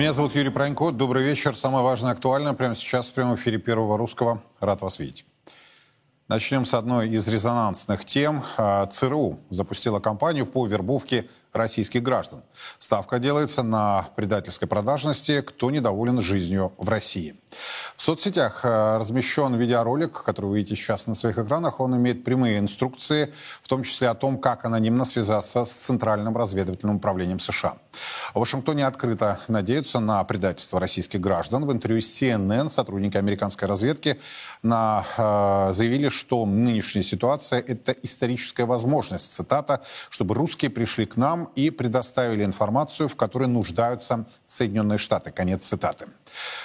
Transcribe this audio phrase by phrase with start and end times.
[0.00, 0.92] Меня зовут Юрий Пронько.
[0.92, 1.54] Добрый вечер.
[1.54, 4.42] Самое важное актуальное прямо сейчас в прямом эфире Первого Русского.
[4.58, 5.26] Рад вас видеть.
[6.26, 8.42] Начнем с одной из резонансных тем.
[8.56, 12.42] А, ЦРУ запустила кампанию по вербовке российских граждан.
[12.78, 17.34] Ставка делается на предательской продажности, кто недоволен жизнью в России.
[17.94, 21.78] В соцсетях э, размещен видеоролик, который вы видите сейчас на своих экранах.
[21.78, 26.96] Он имеет прямые инструкции, в том числе о том, как анонимно связаться с Центральным разведывательным
[26.96, 27.76] управлением США.
[28.34, 31.66] В Вашингтоне открыто надеются на предательство российских граждан.
[31.66, 34.20] В интервью CNN сотрудники американской разведки
[34.62, 41.50] на, э, заявили, что нынешняя ситуация– это историческая возможность, цитата, чтобы русские пришли к нам
[41.56, 45.30] и предоставили информацию, в которой нуждаются Соединенные Штаты.
[45.30, 46.06] Конец цитаты.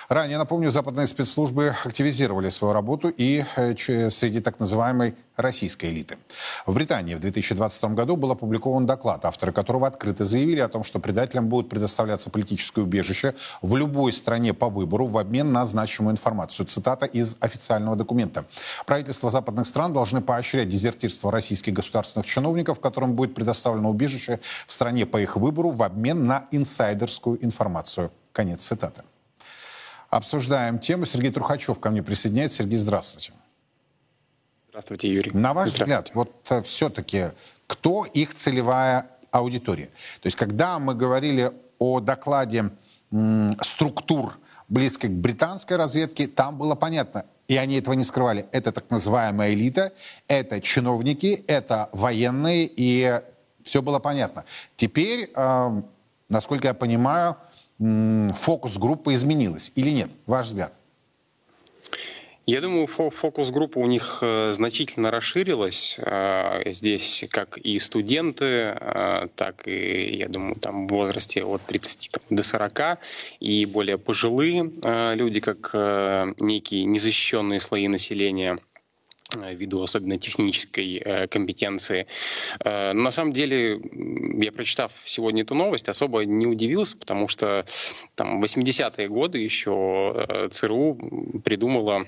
[0.10, 3.76] Ранее, напомню, западные спецслужбы активизировали свою работу и э,
[4.10, 6.18] среди так называемой российской элиты.
[6.66, 11.00] В Британии в 2020 году был опубликован доклад, авторы которого открыто заявили о том, что
[11.00, 16.66] предателям будет предоставляться политическое убежище в любой стране по выбору в обмен на значимую информацию.
[16.66, 18.46] Цитата из официального документа.
[18.86, 25.06] Правительства западных стран должны поощрять дезертирство российских государственных чиновников, которым будет предоставлено убежище в стране
[25.06, 28.12] по их выбору в обмен на инсайдерскую информацию.
[28.32, 29.04] Конец цитаты.
[30.16, 31.04] Обсуждаем тему.
[31.04, 32.60] Сергей Трухачев ко мне присоединяется.
[32.60, 33.34] Сергей, здравствуйте.
[34.70, 35.32] Здравствуйте, Юрий.
[35.32, 37.32] На ваш взгляд, вот э, все-таки,
[37.68, 39.88] кто их целевая аудитория?
[40.22, 42.70] То есть, когда мы говорили о докладе
[43.60, 48.46] структур, близких к британской разведке, там было понятно, и они этого не скрывали.
[48.54, 49.92] Это так называемая элита,
[50.30, 53.22] это чиновники, это военные, и
[53.66, 54.46] все было понятно.
[54.78, 55.82] Теперь, э,
[56.30, 57.36] насколько я понимаю,
[57.80, 60.10] фокус группы изменилась или нет?
[60.26, 60.78] Ваш взгляд?
[62.48, 65.98] Я думаю, фокус группа у них э, значительно расширилась.
[66.00, 72.12] Э, здесь как и студенты, э, так и, я думаю, там в возрасте от 30
[72.12, 73.00] там, до 40,
[73.40, 74.72] и более пожилые
[75.16, 75.74] люди, как
[76.40, 78.60] некие незащищенные слои населения–
[79.54, 82.08] ввиду особенно технической э, компетенции.
[82.64, 83.80] Э, на самом деле,
[84.44, 87.66] я прочитав сегодня эту новость, особо не удивился, потому что
[88.16, 92.08] там 80-е годы еще ЦРУ придумала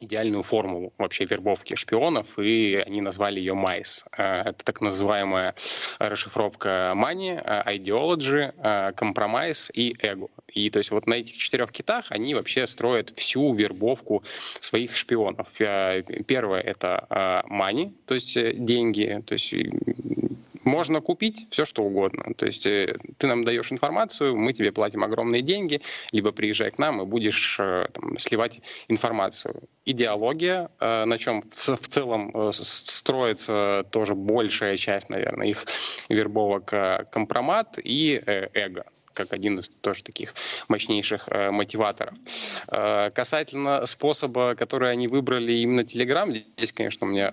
[0.00, 4.04] идеальную формулу вообще вербовки шпионов, и они назвали ее MICE.
[4.12, 5.54] Это так называемая
[5.98, 8.52] расшифровка Money, Ideology,
[8.94, 10.30] Compromise и Ego.
[10.48, 14.22] И то есть вот на этих четырех китах они вообще строят всю вербовку
[14.60, 15.48] своих шпионов.
[15.56, 19.54] Первое— это money, то есть э, деньги, то есть
[20.64, 22.34] можно купить все, что угодно.
[22.34, 25.80] То есть э, ты нам даешь информацию, мы тебе платим огромные деньги,
[26.12, 29.64] либо приезжай к нам и будешь э, там, сливать информацию.
[29.84, 35.66] Идеология, э, на чем в целом строится тоже большая часть, наверное, их
[36.08, 36.72] вербовок,
[37.10, 40.34] компромат и эго как один из тоже таких
[40.68, 42.14] мощнейших э, мотиваторов.
[42.68, 47.32] Э, касательно способа, который они выбрали именно Telegram, здесь, конечно, у меня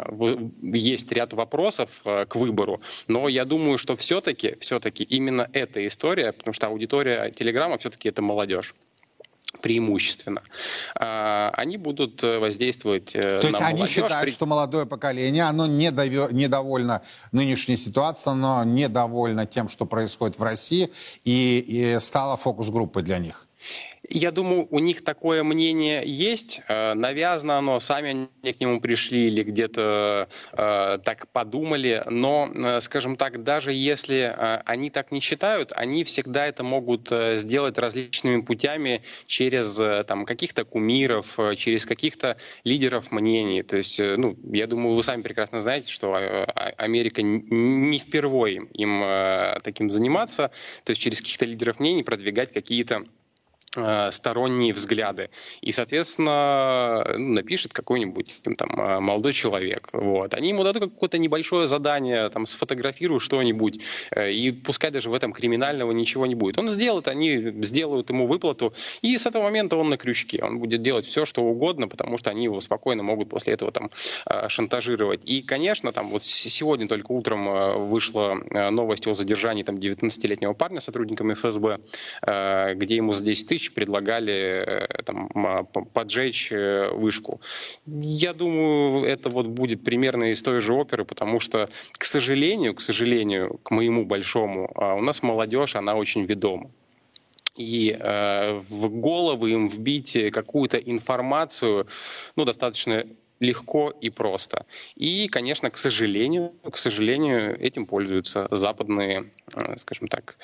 [0.61, 6.31] есть ряд вопросов э, к выбору, но я думаю, что все-таки, все-таки именно эта история,
[6.31, 8.73] потому что аудитория Телеграма все-таки это молодежь
[9.61, 10.41] преимущественно,
[10.95, 13.95] а, они будут э, воздействовать э, То есть на они молодежь.
[13.95, 17.01] считают, что молодое поколение, оно недовольно
[17.31, 20.91] нынешней ситуацией, но недовольно тем, что происходит в России,
[21.23, 23.47] и, и стало фокус-группой для них?
[24.13, 26.59] Я думаю, у них такое мнение есть.
[26.67, 32.03] Э, навязано оно, сами они к нему пришли или где-то э, так подумали.
[32.09, 37.77] Но, э, скажем так, даже если они так не считают, они всегда это могут сделать
[37.77, 39.75] различными путями через
[40.05, 43.63] там, каких-то кумиров, через каких-то лидеров мнений.
[43.63, 46.13] То есть, ну, я думаю, вы сами прекрасно знаете, что
[46.77, 50.51] Америка не впервые им таким заниматься.
[50.83, 53.20] То есть через каких-то лидеров мнений продвигать какие-то Э,
[53.73, 55.29] сторонние взгляды.
[55.61, 59.89] И, соответственно, ну, напишет какой-нибудь там э, молодой человек.
[59.93, 60.33] Вот.
[60.33, 63.79] Они ему дадут какое-то небольшое задание, там, сфотографируй что-нибудь,
[64.11, 66.57] э, и пускай даже в этом криминального ничего не будет.
[66.57, 70.43] Он сделает, они сделают ему выплату, и с этого момента он на крючке.
[70.43, 73.89] Он будет делать все, что угодно, потому что они его спокойно могут после этого там
[74.47, 75.21] шантажировать.
[75.23, 78.35] И, конечно, там вот сегодня только утром вышла
[78.71, 81.79] новость о задержании там 19-летнего парня сотрудниками ФСБ,
[82.75, 85.29] где ему за 10 тысяч тысяч предлагали э, там,
[85.93, 87.41] поджечь э, вышку.
[87.85, 92.81] Я думаю, это вот будет примерно из той же оперы, потому что, к сожалению, к
[92.81, 96.69] сожалению, к моему большому, а, у нас молодежь, она очень ведома
[97.57, 101.85] и э, в головы им вбить какую-то информацию,
[102.37, 103.05] ну, достаточно
[103.41, 104.65] легко и просто.
[104.95, 110.37] И, конечно, к сожалению, к сожалению, этим пользуются западные, э, скажем так,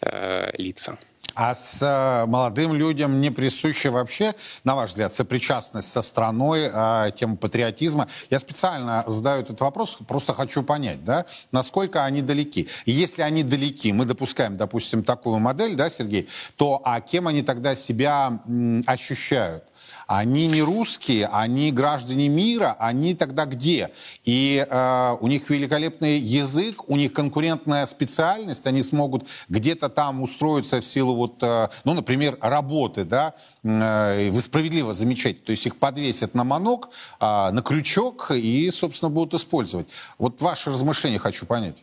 [0.00, 0.96] э, лица.
[1.34, 7.10] А с э, молодым людям не присуща вообще, на ваш взгляд, сопричастность со страной, э,
[7.16, 8.08] тема патриотизма?
[8.30, 12.68] Я специально задаю этот вопрос, просто хочу понять, да, насколько они далеки.
[12.84, 17.42] И если они далеки, мы допускаем, допустим, такую модель, да, Сергей, то а кем они
[17.42, 18.40] тогда себя
[18.86, 19.64] ощущают?
[20.06, 23.90] Они не русские, они граждане мира, они тогда где?
[24.24, 30.80] И э, у них великолепный язык, у них конкурентная специальность, они смогут где-то там устроиться
[30.80, 35.76] в силу вот, э, ну, например, работы, да, э, вы справедливо замечаете, то есть их
[35.76, 36.90] подвесят на манок,
[37.20, 39.86] э, на крючок и, собственно, будут использовать.
[40.18, 41.82] Вот ваши размышления хочу понять.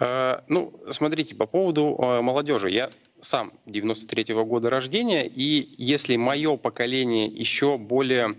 [0.00, 2.70] Э, ну, смотрите, по поводу э, молодежи.
[2.70, 2.90] Я
[3.20, 8.36] сам 93-го года рождения, и если мое поколение еще более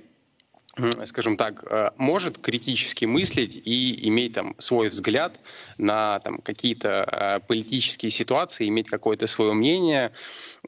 [1.06, 5.34] скажем так, э, может критически мыслить и иметь там свой взгляд
[5.78, 10.12] на там, какие-то э, политические ситуации, иметь какое-то свое мнение,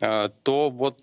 [0.01, 0.97] э, то вот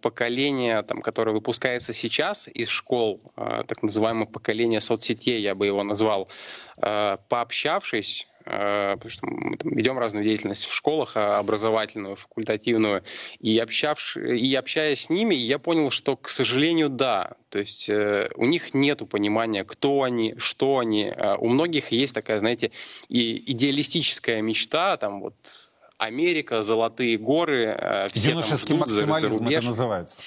[0.00, 6.28] поколение, там, которое выпускается сейчас из школ, так называемое поколение соцсетей, я бы его назвал,
[6.76, 13.02] пообщавшись потому что мы там, ведем разную деятельность в школах, а, образовательную, факультативную,
[13.40, 14.16] и, общавш...
[14.16, 18.74] и общаясь с ними, я понял, что, к сожалению, да, то есть э, у них
[18.74, 21.04] нет понимания, кто они, что они.
[21.04, 22.70] Э, у многих есть такая, знаете,
[23.08, 30.20] и идеалистическая мечта, там вот Америка, золотые горы, э, все Юношеский там максимализм это называется.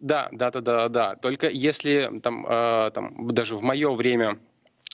[0.00, 1.16] Да, да, да, да, да.
[1.16, 4.38] Только если там, э, там даже в мое время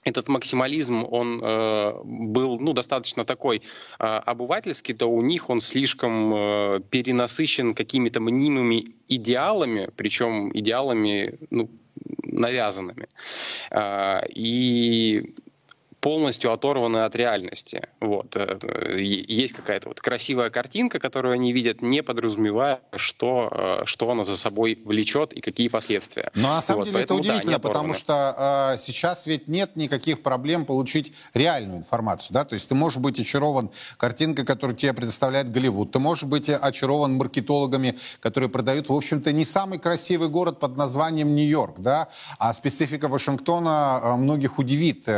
[0.04, 6.34] этот максимализм, он э, был ну, достаточно такой э, обывательский, то у них он слишком
[6.34, 11.68] э, перенасыщен какими-то мнимыми идеалами, причем идеалами ну,
[12.22, 13.08] навязанными.
[13.70, 15.34] Э, и
[16.00, 17.88] полностью оторваны от реальности.
[18.00, 18.36] Вот.
[18.36, 18.58] Э,
[19.00, 24.36] есть какая-то вот красивая картинка, которую они видят, не подразумевая, что, э, что она за
[24.36, 26.30] собой влечет и какие последствия.
[26.34, 29.74] Но на самом вот, деле поэтому, это удивительно, да, потому что э, сейчас ведь нет
[29.74, 32.32] никаких проблем получить реальную информацию.
[32.32, 32.44] Да?
[32.44, 35.90] То есть ты можешь быть очарован картинкой, которую тебе предоставляет Голливуд.
[35.90, 41.34] Ты можешь быть очарован маркетологами, которые продают, в общем-то, не самый красивый город под названием
[41.34, 41.80] Нью-Йорк.
[41.80, 42.08] Да?
[42.38, 45.08] А специфика Вашингтона э, многих удивит.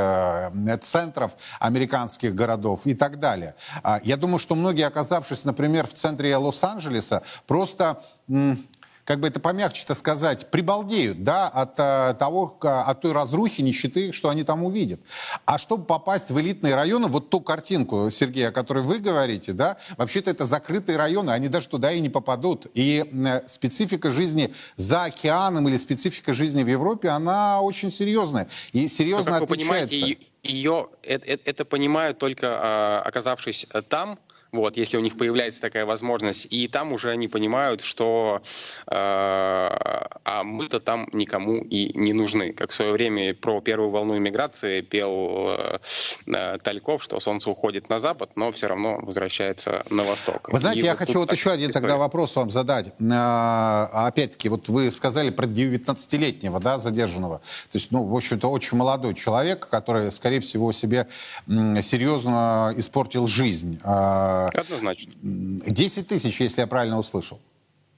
[0.78, 3.54] Центров американских городов и так далее.
[3.82, 8.02] А, я думаю, что многие, оказавшись, например, в центре Лос-Анджелеса, просто
[9.10, 14.28] как бы это помягче-то сказать, прибалдеют, да, от э, того, от той разрухи, нищеты, что
[14.28, 15.00] они там увидят.
[15.46, 19.78] А чтобы попасть в элитные районы, вот ту картинку, Сергей, о которой вы говорите, да,
[19.96, 22.68] вообще-то это закрытые районы, они даже туда и не попадут.
[22.74, 28.48] И э, специфика жизни за океаном или специфика жизни в Европе, она очень серьезная.
[28.72, 29.96] И серьезно Но, как отличается.
[29.96, 34.18] Вы понимаете, ее, это, это понимают только а, оказавшись там,
[34.52, 36.46] вот, если у них появляется такая возможность.
[36.50, 38.42] И там уже они понимают, что
[38.86, 42.52] э, а мы-то там никому и не нужны.
[42.52, 45.56] Как в свое время про первую волну иммиграции пел
[46.26, 50.48] э, Тальков, что солнце уходит на запад, но все равно возвращается на восток.
[50.50, 51.86] Вы знаете, и я вот хочу вот еще один история.
[51.86, 52.92] тогда вопрос вам задать.
[53.12, 57.38] А, опять-таки, вот вы сказали про 19-летнего да, задержанного.
[57.70, 61.06] То есть, ну, в общем-то, очень молодой человек, который, скорее всего, себе
[61.46, 63.80] серьезно испортил жизнь.
[63.84, 65.12] А, Однозначно.
[65.22, 67.40] 10 тысяч, если я правильно услышал.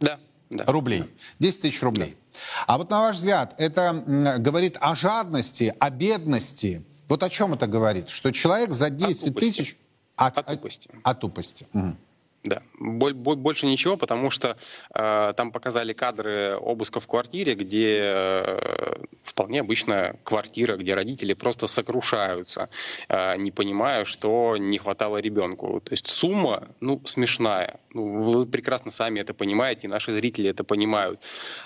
[0.00, 0.18] Да.
[0.50, 0.64] Да.
[0.66, 1.04] Рублей.
[1.38, 2.16] 10 тысяч рублей.
[2.32, 2.38] Да.
[2.66, 3.92] А вот на ваш взгляд, это
[4.38, 6.84] говорит о жадности, о бедности.
[7.08, 8.08] Вот о чем это говорит?
[8.08, 9.76] Что человек за 10 тысяч...
[10.16, 10.90] От, от тупости.
[11.02, 11.66] От тупости.
[11.72, 11.96] Угу.
[12.44, 14.56] Да, больше ничего, потому что
[14.92, 21.68] э, там показали кадры обыска в квартире, где э, вполне обычная квартира, где родители просто
[21.68, 22.68] сокрушаются,
[23.08, 25.80] э, не понимая, что не хватало ребенку.
[25.84, 27.78] То есть сумма, ну, смешная.
[27.94, 31.20] Ну, вы прекрасно сами это понимаете, наши зрители это понимают.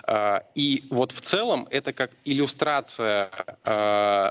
[0.06, 3.30] Э, и вот в целом это как иллюстрация
[3.64, 4.30] э,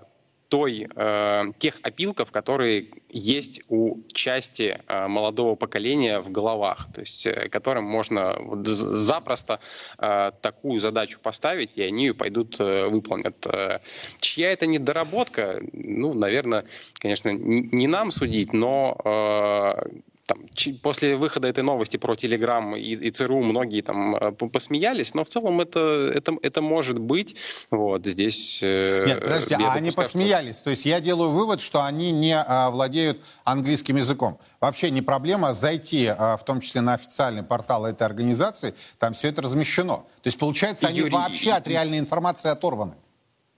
[0.50, 7.26] той, э, тех опилков, которые есть у части э, молодого поколения в головах, то есть
[7.26, 9.60] э, которым можно вот запросто
[9.98, 13.46] э, такую задачу поставить, и они ее пойдут э, выполнят.
[13.48, 13.80] Э,
[14.20, 20.40] чья это недоработка, ну, наверное, конечно, не нам судить, но э, там,
[20.82, 25.30] после выхода этой новости про Телеграм и, и ЦРУ многие там э, посмеялись, но в
[25.30, 27.36] целом это, это, это может быть.
[27.70, 28.60] Вот здесь...
[28.64, 30.56] Э, Нет, подождите, а они посмеялись.
[30.56, 30.64] Что...
[30.66, 34.40] То есть я делаю вывод, что они не а, владеют английским языком.
[34.60, 39.28] Вообще не проблема зайти, а, в том числе на официальный портал этой организации, там все
[39.28, 39.98] это размещено.
[40.24, 41.12] То есть получается, они Юрий...
[41.12, 42.96] вообще от реальной информации оторваны.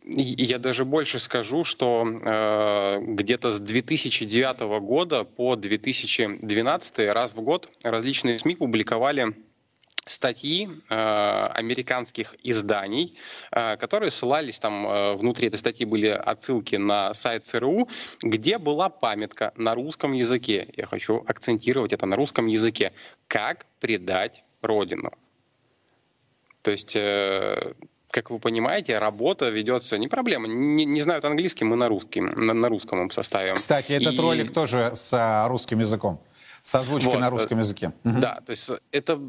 [0.10, 7.70] Я даже больше скажу, что э, где-то с 2009 года по 2012 раз в год
[7.84, 9.36] различные СМИ публиковали
[10.06, 13.18] статьи э, американских изданий,
[13.52, 17.90] э, которые ссылались там, э, внутри этой статьи были отсылки на сайт ЦРУ,
[18.22, 20.70] где была памятка на русском языке.
[20.78, 22.94] Я хочу акцентировать это на русском языке.
[23.28, 25.12] Как предать Родину.
[26.62, 26.96] То есть...
[26.96, 27.74] Э,
[28.12, 30.48] как вы понимаете, работа ведется не проблема.
[30.48, 33.56] Не, не знают английский, мы на русском, на, на русском составим.
[33.56, 34.18] Кстати, этот И...
[34.18, 36.20] ролик тоже с а, русским языком.
[36.62, 37.20] С озвучкой вот.
[37.20, 37.94] на русском языке.
[38.04, 39.20] Да, то есть это...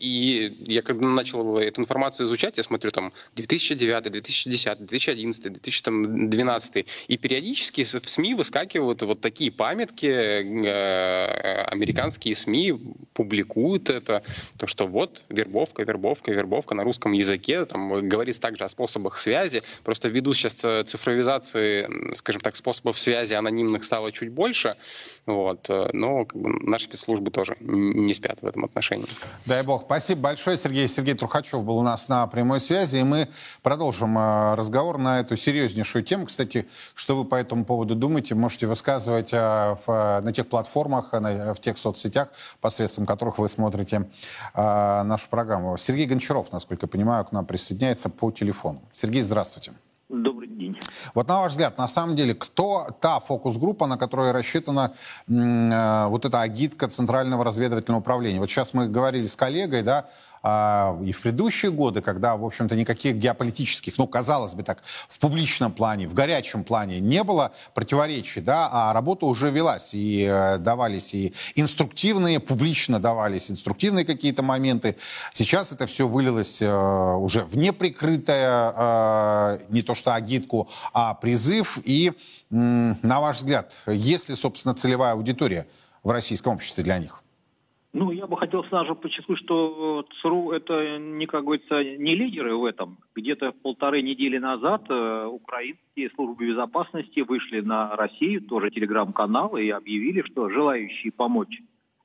[0.00, 7.16] И я когда начал эту информацию изучать, я смотрю там 2009, 2010, 2011, 2012, и
[7.16, 12.80] периодически в СМИ выскакивают вот такие памятки, э, американские СМИ
[13.12, 14.22] публикуют это,
[14.58, 19.62] то, что вот вербовка, вербовка, вербовка на русском языке, там говорится также о способах связи,
[19.84, 20.54] просто ввиду сейчас
[20.88, 24.76] цифровизации, скажем так, способов связи анонимных стало чуть больше,
[25.24, 29.06] вот, э, но как бы, наши спецслужбы тоже не спят в этом отношении.
[29.46, 29.82] Дай бог.
[29.82, 30.88] Спасибо большое, Сергей.
[30.88, 33.28] Сергей Трухачев был у нас на прямой связи, и мы
[33.62, 36.26] продолжим э, разговор на эту серьезнейшую тему.
[36.26, 41.78] Кстати, что вы по этому поводу думаете, можете высказывать э, на тех платформах, в тех
[41.78, 42.28] соцсетях,
[42.60, 44.08] посредством которых вы смотрите
[44.54, 45.76] нашу программу.
[45.76, 48.82] Сергей Гончаров, насколько я понимаю, к нам присоединяется по телефону.
[48.92, 49.72] Сергей, здравствуйте.
[50.12, 50.78] Добрый день.
[51.14, 54.92] Вот на ваш взгляд, на самом деле, кто та фокус-группа, на которой рассчитана
[55.26, 58.38] э, вот эта агитка Центрального разведывательного управления?
[58.38, 60.10] Вот сейчас мы говорили с коллегой, да,
[60.42, 65.18] а, и в предыдущие годы, когда, в общем-то, никаких геополитических, ну, казалось бы так, в
[65.20, 70.58] публичном плане, в горячем плане не было противоречий, да, а работа уже велась, и э,
[70.58, 74.96] давались и инструктивные, публично давались инструктивные какие-то моменты.
[75.32, 81.78] Сейчас это все вылилось э, уже в неприкрытое, э, не то что агитку, а призыв.
[81.84, 82.12] И,
[82.50, 85.66] на ваш взгляд, есть ли, собственно, целевая аудитория
[86.02, 87.21] в российском обществе для них?
[87.94, 92.64] Ну, я бы хотел сразу подчеркнуть, что ЦРУ это не, как говорится, не лидеры в
[92.64, 92.96] этом.
[93.14, 100.22] Где-то полторы недели назад э, украинские службы безопасности вышли на Россию, тоже телеграм-канал, и объявили,
[100.22, 101.60] что желающие помочь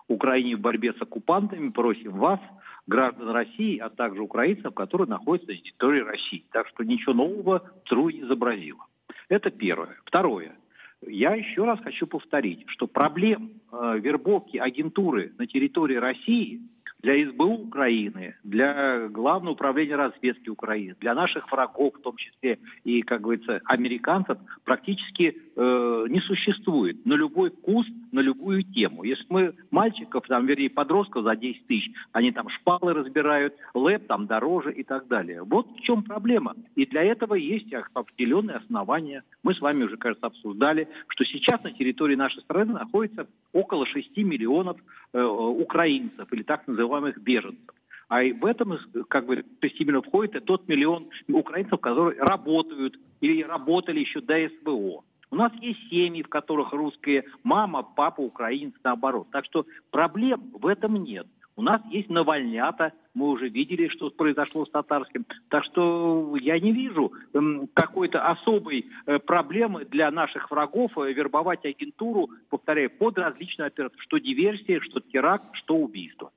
[0.08, 2.40] Украине в борьбе с оккупантами просим вас,
[2.86, 6.46] граждан России, а также украинцев, которые находятся на территории России.
[6.52, 8.86] Так что ничего нового ЦРУ не изобразило.
[9.30, 9.98] Это первое.
[10.06, 10.56] Второе.
[11.06, 16.62] Я еще раз хочу повторить, что проблем э, вербовки агентуры на территории России
[17.08, 23.02] для СБУ Украины, для Главного управления разведки Украины, для наших врагов, в том числе и,
[23.02, 29.04] как говорится, американцев, практически э, не существует на любой вкус, на любую тему.
[29.04, 34.28] Если мы мальчиков, там, вернее, подростков за 10 тысяч, они там шпалы разбирают, лэп там
[34.28, 35.44] дороже и так далее.
[35.44, 36.56] Вот в чем проблема.
[36.76, 39.24] И для этого есть определенные основания.
[39.44, 44.18] Мы с вами уже, кажется, обсуждали, что сейчас на территории нашей страны находится около 6
[44.18, 44.78] миллионов
[45.14, 47.76] э, украинцев или так называемых беженцев.
[48.10, 48.78] А в этом,
[49.10, 54.48] как бы, то есть именно входит тот миллион украинцев, которые работают или работали еще до
[54.48, 55.04] СВО.
[55.30, 59.28] У нас есть семьи, в которых русские мама, папа, украинцы, наоборот.
[59.32, 61.28] Так что проблем в этом нет.
[61.58, 65.26] У нас есть навальнята, мы уже видели, что произошло с татарским.
[65.50, 71.66] Так что я не вижу эм, какой-то особой э, проблемы для наших врагов э, вербовать
[71.66, 76.32] агентуру, повторяю, под различные операции, что диверсия, что теракт, что убийство.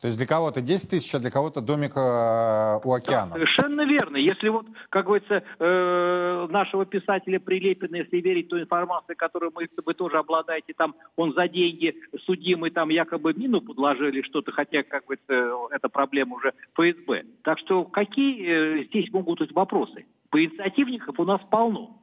[0.00, 3.30] То есть для кого-то 10 тысяч, а для кого-то домик э, у океана.
[3.30, 4.16] Да, совершенно верно.
[4.16, 9.94] Если вот, как говорится, э, нашего писателя Прилепина, если верить той информации, которую мы, вы
[9.94, 15.68] тоже обладаете, там он за деньги судимый, там якобы мину подложили что-то, хотя, как говорится,
[15.74, 17.24] это проблема уже ФСБ.
[17.42, 20.06] Так что какие э, здесь могут быть вопросы?
[20.30, 22.00] По инициативников у нас полно.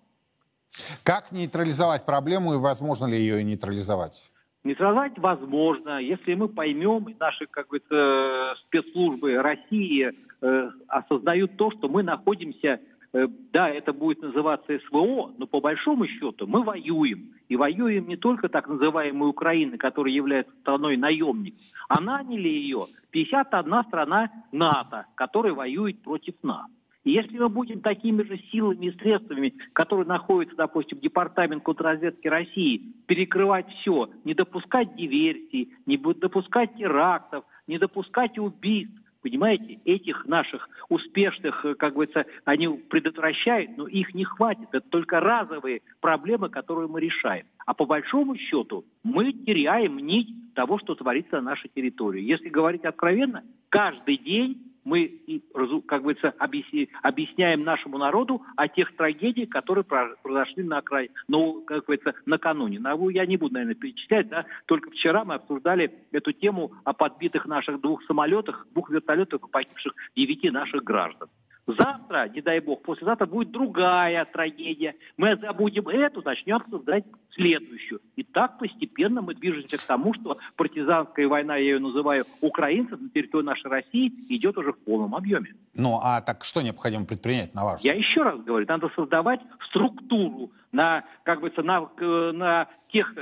[1.03, 4.33] Как нейтрализовать проблему и возможно ли ее нейтрализовать?
[4.65, 7.79] Нейтрализовать возможно, если мы поймем, наши как бы,
[8.65, 12.79] спецслужбы России э, осознают то, что мы находимся,
[13.13, 17.35] э, да, это будет называться СВО, но по большому счету мы воюем.
[17.47, 21.53] И воюем не только так называемой Украины, которая является страной наемник,
[21.87, 26.65] а наняли ее 51 страна НАТО, которая воюет против нас.
[27.05, 32.27] И если мы будем такими же силами и средствами, которые находятся, допустим, в Департамент контрразведки
[32.27, 40.69] России, перекрывать все, не допускать диверсий, не допускать терактов, не допускать убийств, Понимаете, этих наших
[40.87, 44.67] успешных, как говорится, они предотвращают, но их не хватит.
[44.71, 47.47] Это только разовые проблемы, которые мы решаем.
[47.65, 52.21] А по большому счету мы теряем нить того, что творится на нашей территории.
[52.21, 55.19] Если говорить откровенно, каждый день мы,
[55.87, 62.13] как говорится, объясняем нашему народу о тех трагедиях, которые произошли на окраине, ну, как говорится,
[62.25, 62.79] накануне.
[63.11, 67.81] Я не буду, наверное, перечислять, да, только вчера мы обсуждали эту тему о подбитых наших
[67.81, 71.27] двух самолетах, двух вертолетах и погибших девяти наших граждан.
[71.67, 74.95] Завтра, не дай бог, послезавтра будет другая трагедия.
[75.17, 78.01] Мы забудем эту, начнем создать следующую.
[78.15, 83.09] И так постепенно мы движемся к тому, что партизанская война, я ее называю, украинцев на
[83.09, 85.55] территории нашей России идет уже в полном объеме.
[85.73, 87.95] Ну, а так что необходимо предпринять, на ваш взгляд?
[87.95, 91.89] Я еще раз говорю, надо создавать структуру на, как бы, на,
[92.33, 93.15] на тех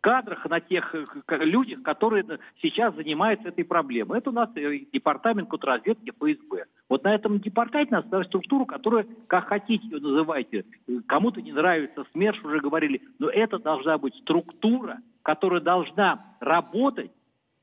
[0.00, 1.04] кадрах, на тех э,
[1.44, 2.24] людях, которые
[2.60, 4.18] сейчас занимаются этой проблемой.
[4.18, 6.64] Это у нас э, департамент контрразведки ФСБ.
[6.88, 10.64] Вот на этом департаменте надо создать структуру, которая, как хотите ее называйте,
[11.06, 17.12] кому-то не нравится, СМЕРШ уже говорили, но это должна быть структура, которая должна работать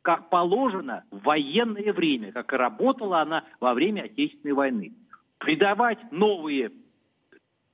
[0.04, 4.94] как положено в военное время, как и работала она во время Отечественной войны.
[5.40, 6.72] Придавать новые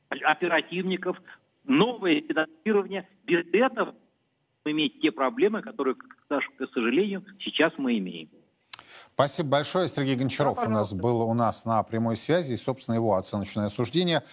[0.09, 1.17] оперативников,
[1.63, 3.07] новое финансирование.
[3.25, 3.95] Без этого
[4.65, 8.29] иметь те проблемы, которые, к сожалению, сейчас мы имеем.
[9.13, 9.87] Спасибо большое.
[9.87, 12.53] Сергей Гончаров да, у нас был у нас на прямой связи.
[12.53, 14.23] И, собственно, его оценочное суждение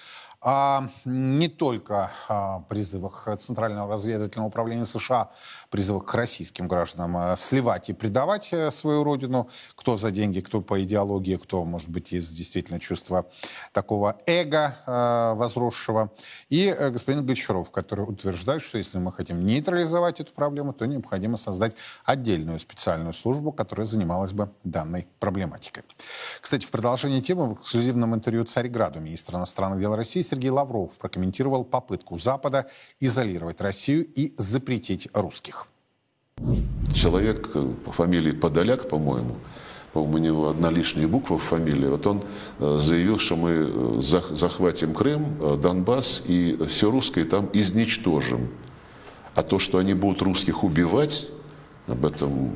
[0.42, 5.30] о не только о призывах Центрального разведывательного управления США,
[5.70, 10.60] призывах к российским гражданам а сливать и предавать э, свою родину, кто за деньги, кто
[10.60, 13.26] по идеологии, кто, может быть, из действительно чувства
[13.72, 16.12] такого эго э, возросшего.
[16.50, 21.36] И э, господин Гончаров, который утверждает, что если мы хотим нейтрализовать эту проблему, то необходимо
[21.36, 25.84] создать отдельную специальную службу, которая занималась бы данной проблематикой.
[26.40, 31.62] Кстати, в продолжении темы в эксклюзивном интервью Царьграду министр иностранных дел России Сергей Лавров прокомментировал
[31.62, 32.66] попытку Запада
[33.00, 35.68] изолировать Россию и запретить русских.
[36.94, 39.36] Человек э, по фамилии Подоляк, по-моему,
[39.92, 42.22] у него одна лишняя буква в фамилии, вот он
[42.60, 48.48] э, заявил, что мы э, захватим Крым, Донбасс и все русское там изничтожим.
[49.34, 51.28] А то, что они будут русских убивать,
[51.88, 52.52] об этом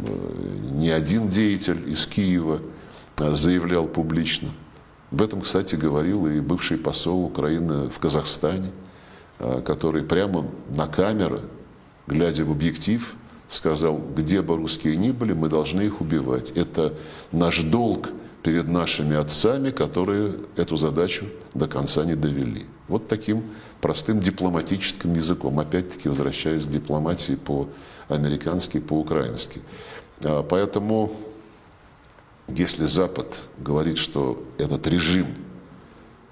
[0.81, 2.63] ни один деятель из Киева
[3.19, 4.49] заявлял публично–
[5.13, 8.71] об этом, кстати, говорил и бывший посол Украины в Казахстане,
[9.39, 11.41] а, который прямо на камеры,
[12.07, 13.15] глядя в объектив,
[13.49, 16.51] сказал, где бы русские ни были, мы должны их убивать.
[16.51, 16.95] Это
[17.31, 18.09] наш долг
[18.43, 22.67] перед нашими отцами, которые эту задачу до конца не довели.
[22.89, 23.45] Вот таким
[23.81, 29.61] простым дипломатическим языком, опять-таки возвращаясь к дипломатии по-американски, по-украински.
[30.25, 31.13] А, поэтому
[32.49, 35.27] если Запад говорит, что этот режим,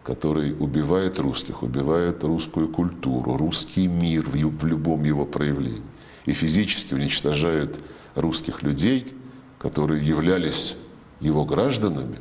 [0.03, 5.83] который убивает русских, убивает русскую культуру, русский мир в любом его проявлении,
[6.27, 7.79] и физически уничтожает
[8.15, 9.15] русских людей,
[9.59, 10.77] которые являлись
[11.21, 12.19] его гражданами,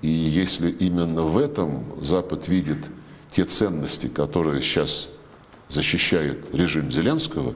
[0.00, 2.78] и если именно в этом Запад видит
[3.30, 5.08] те ценности, которые сейчас
[5.68, 7.54] защищает режим Зеленского,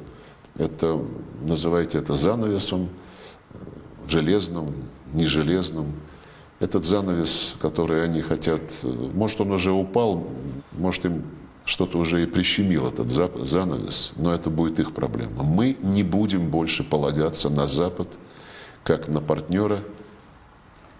[0.57, 1.01] это,
[1.43, 2.89] называйте это занавесом
[4.09, 4.75] железным,
[5.13, 5.93] не железным.
[6.61, 8.61] Этот занавес, который они хотят,
[9.15, 10.27] может, он уже упал,
[10.73, 11.25] может, им
[11.65, 15.43] что-то уже и прищемил этот занавес, но это будет их проблема.
[15.43, 18.09] Мы не будем больше полагаться на Запад,
[18.85, 19.81] как на партнера,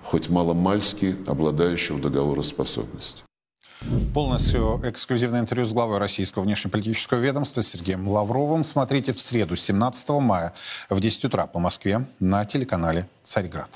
[0.05, 3.25] хоть маломальски обладающего договороспособностью.
[4.15, 10.53] Полностью эксклюзивное интервью с главой российского внешнеполитического ведомства Сергеем Лавровым смотрите в среду, 17 мая
[10.89, 13.71] в 10 утра по Москве на телеканале «Царьград».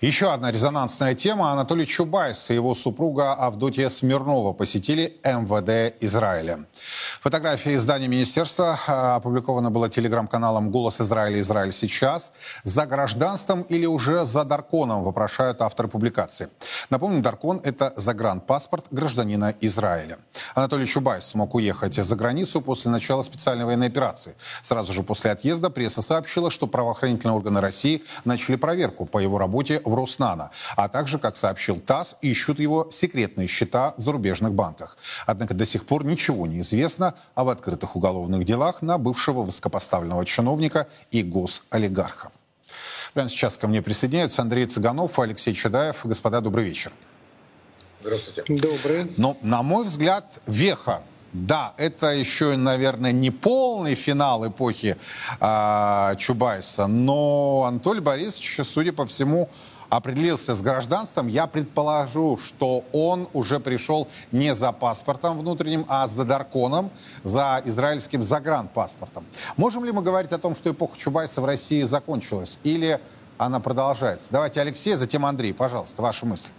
[0.00, 1.52] Еще одна резонансная тема.
[1.52, 6.64] Анатолий Чубайс и его супруга Авдотья Смирнова посетили МВД Израиля.
[7.20, 11.38] Фотография издания министерства а, опубликована была телеграм-каналом «Голос Израиля.
[11.40, 12.32] Израиль сейчас».
[12.64, 16.48] За гражданством или уже за Дарконом, вопрошают авторы публикации.
[16.88, 20.16] Напомню, Даркон– это загранпаспорт гражданина Израиля.
[20.54, 24.34] Анатолий Чубайс смог уехать за границу после начала специальной военной операции.
[24.62, 29.82] Сразу же после отъезда пресса сообщила, что правоохранительные органы России начали проверку по его работе
[29.90, 30.50] в Роснано.
[30.76, 34.96] А также, как сообщил ТАСС, ищут его секретные счета в зарубежных банках.
[35.26, 40.86] Однако до сих пор ничего не известно об открытых уголовных делах на бывшего высокопоставленного чиновника
[41.10, 42.30] и госолигарха.
[43.14, 46.00] Прямо сейчас ко мне присоединяются Андрей Цыганов и Алексей Чадаев.
[46.04, 46.92] Господа, добрый вечер.
[48.00, 48.44] Здравствуйте.
[48.48, 49.12] Добрый.
[49.16, 54.96] Но, на мой взгляд, веха да, это еще, наверное, не полный финал эпохи
[55.40, 59.48] э, Чубайса, но Анатолий Борисович, судя по всему,
[59.90, 66.24] определился с гражданством, я предположу, что он уже пришел не за паспортом внутренним, а за
[66.24, 66.90] дарконом,
[67.24, 69.26] за израильским загранпаспортом.
[69.56, 72.58] Можем ли мы говорить о том, что эпоха Чубайса в России закончилась?
[72.62, 73.00] Или
[73.36, 74.28] она продолжается.
[74.30, 76.50] Давайте Алексей, затем Андрей, пожалуйста, ваша мысль.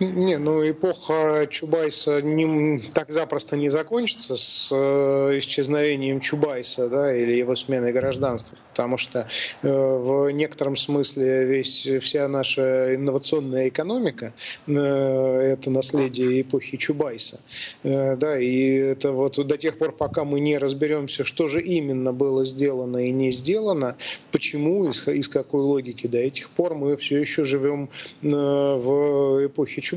[0.00, 7.32] Не, ну эпоха Чубайса не, так запросто не закончится с э, исчезновением Чубайса, да, или
[7.32, 9.28] его сменой гражданства, потому что
[9.60, 14.32] э, в некотором смысле весь вся наша инновационная экономика
[14.66, 17.38] э, это наследие эпохи Чубайса,
[17.82, 22.14] э, да, и это вот до тех пор, пока мы не разберемся, что же именно
[22.14, 23.98] было сделано и не сделано,
[24.32, 27.90] почему, из, из какой логики до этих пор мы все еще живем
[28.22, 29.89] э, в эпохе Чубайса.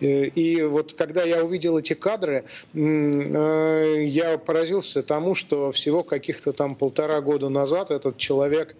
[0.00, 6.52] Э, и вот когда я увидел эти кадры, э, я поразился тому, что всего каких-то
[6.52, 8.76] там полтора года назад этот человек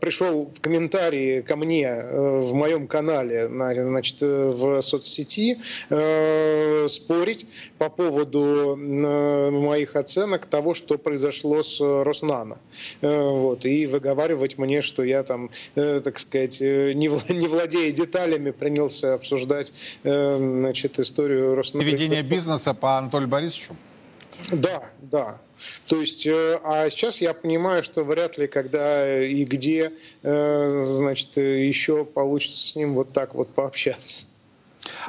[0.00, 5.58] пришел в комментарии ко мне э, в моем канале, значит, э, в соцсети,
[6.88, 7.46] спорить
[7.78, 12.58] по поводу моих оценок того, что произошло с Роснано.
[13.00, 17.08] Вот, и выговаривать мне, что я там, так сказать, не
[17.48, 21.84] владея деталями, принялся обсуждать значит, историю Роснано.
[21.84, 23.76] Ведение бизнеса по Анатолию Борисовичу?
[24.52, 25.40] Да, да.
[25.86, 31.36] То есть, э, а сейчас я понимаю, что вряд ли когда и где, э, значит,
[31.36, 34.26] еще получится с ним вот так вот пообщаться.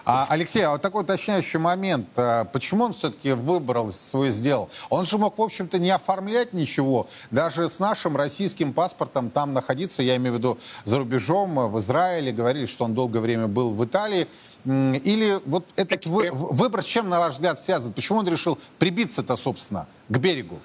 [0.05, 2.07] А, Алексей, а вот такой уточняющий момент.
[2.15, 4.69] А почему он все-таки выбрал свой сделал?
[4.89, 7.07] Он же мог, в общем-то, не оформлять ничего.
[7.31, 12.31] Даже с нашим российским паспортом там находиться, я имею в виду за рубежом, в Израиле.
[12.31, 14.27] Говорили, что он долгое время был в Италии.
[14.65, 17.93] Или вот этот вы, выбор с чем, на ваш взгляд, связан?
[17.93, 20.59] Почему он решил прибиться-то, собственно, к берегу?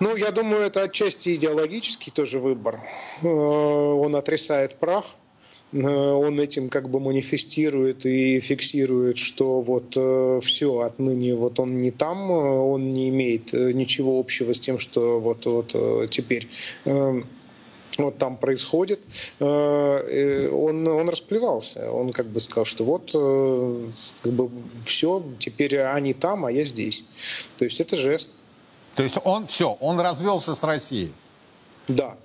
[0.00, 2.80] Ну, я думаю, это отчасти идеологический тоже выбор.
[3.20, 5.27] Э, он отрисает прах, э,
[5.72, 11.90] он этим как бы манифестирует и фиксирует, что вот э, все, отныне вот он не
[11.90, 15.76] там, он не имеет ничего общего с тем, что вот, вот
[16.10, 16.48] теперь
[17.98, 19.00] вот там происходит,
[19.40, 21.90] э, он, он расплевался.
[21.90, 23.90] Он как бы сказал, что вот э,
[24.22, 24.50] как бы
[24.84, 27.04] все, теперь они там, а я здесь.
[27.56, 28.30] То есть это жест.
[28.94, 31.12] То есть он все, он развелся с Россией?
[31.88, 32.16] Да.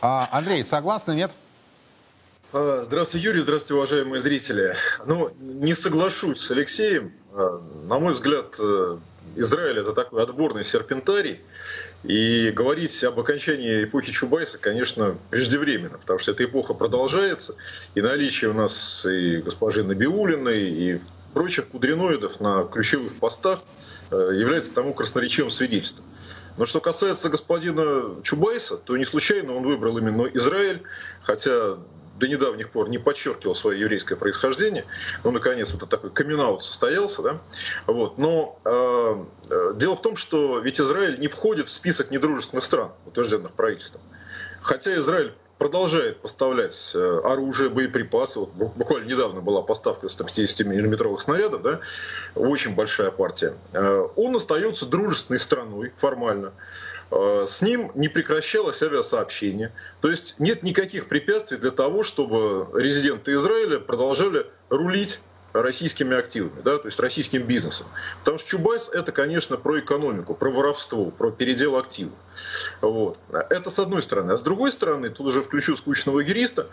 [0.00, 1.32] А, Андрей, согласны, нет?
[2.54, 4.76] А, здравствуйте, Юрий, здравствуйте, уважаемые зрители.
[5.06, 7.14] Ну, не соглашусь с Алексеем.
[7.32, 8.98] А, на мой взгляд, э,
[9.36, 11.40] Израиль это такой отборный серпентарий.
[12.02, 17.54] И говорить об окончании эпохи Чубайса, конечно, преждевременно, потому что эта эпоха продолжается,
[17.94, 21.00] и наличие у нас и госпожи Набиулиной, и
[21.32, 23.60] прочих кудриноидов на ключевых постах
[24.10, 26.04] э, является тому красноречивым свидетельством.
[26.58, 30.82] Но что касается господина Чубайса, то не случайно он выбрал именно Израиль,
[31.22, 31.78] хотя
[32.22, 34.84] до недавних пор не подчеркивал свое еврейское происхождение.
[35.24, 37.20] Ну, наконец, вот такой камин состоялся.
[37.22, 37.40] Да?
[37.86, 38.16] Вот.
[38.16, 42.92] Но э, э, дело в том, что ведь Израиль не входит в список недружественных стран,
[43.06, 44.02] утвержденных правительством.
[44.60, 48.38] Хотя Израиль продолжает поставлять э, оружие, боеприпасы.
[48.38, 51.80] Вот буквально недавно была поставка 150-миллиметровых снарядов, да,
[52.36, 53.54] очень большая партия.
[53.72, 56.52] Э, он остается дружественной страной формально.
[57.12, 59.72] Э, с ним не прекращалось авиасообщение.
[60.00, 65.20] То есть нет никаких препятствий для того, чтобы резиденты Израиля продолжали рулить
[65.52, 67.86] российскими активами, да, то есть российским бизнесом.
[68.20, 72.14] Потому что Чубайс это, конечно, про экономику, про воровство, про передел активов.
[72.80, 73.18] Вот.
[73.30, 74.32] Это с одной стороны.
[74.32, 76.68] А с другой стороны, тут уже включу скучного юриста,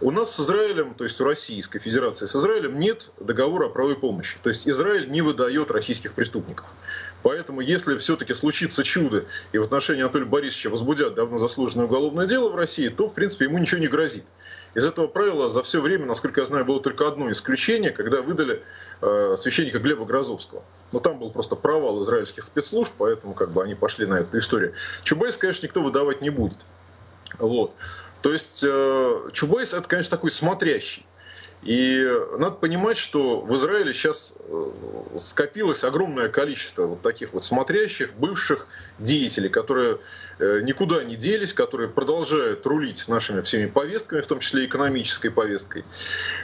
[0.00, 3.96] у нас с Израилем, то есть у Российской Федерации с Израилем нет договора о правовой
[3.96, 4.38] помощи.
[4.42, 6.66] То есть Израиль не выдает российских преступников.
[7.22, 12.48] Поэтому, если все-таки случится чудо, и в отношении Анатолия Борисовича возбудят давно заслуженное уголовное дело
[12.48, 14.24] в России, то, в принципе, ему ничего не грозит.
[14.74, 18.62] Из этого правила за все время, насколько я знаю, было только одно исключение, когда выдали
[19.02, 20.62] э, священника Глеба Грозовского.
[20.92, 24.72] Но там был просто провал израильских спецслужб, поэтому как бы они пошли на эту историю.
[25.02, 26.56] Чубайс, конечно, никто выдавать не будет.
[27.38, 27.72] Вот.
[28.22, 31.04] То есть э, Чубайс это, конечно, такой смотрящий.
[31.62, 32.04] И
[32.38, 34.70] надо понимать, что в Израиле сейчас э,
[35.16, 38.66] скопилось огромное количество вот таких вот смотрящих, бывших
[38.98, 39.98] деятелей, которые
[40.40, 45.84] э, никуда не делись, которые продолжают рулить нашими всеми повестками, в том числе экономической повесткой.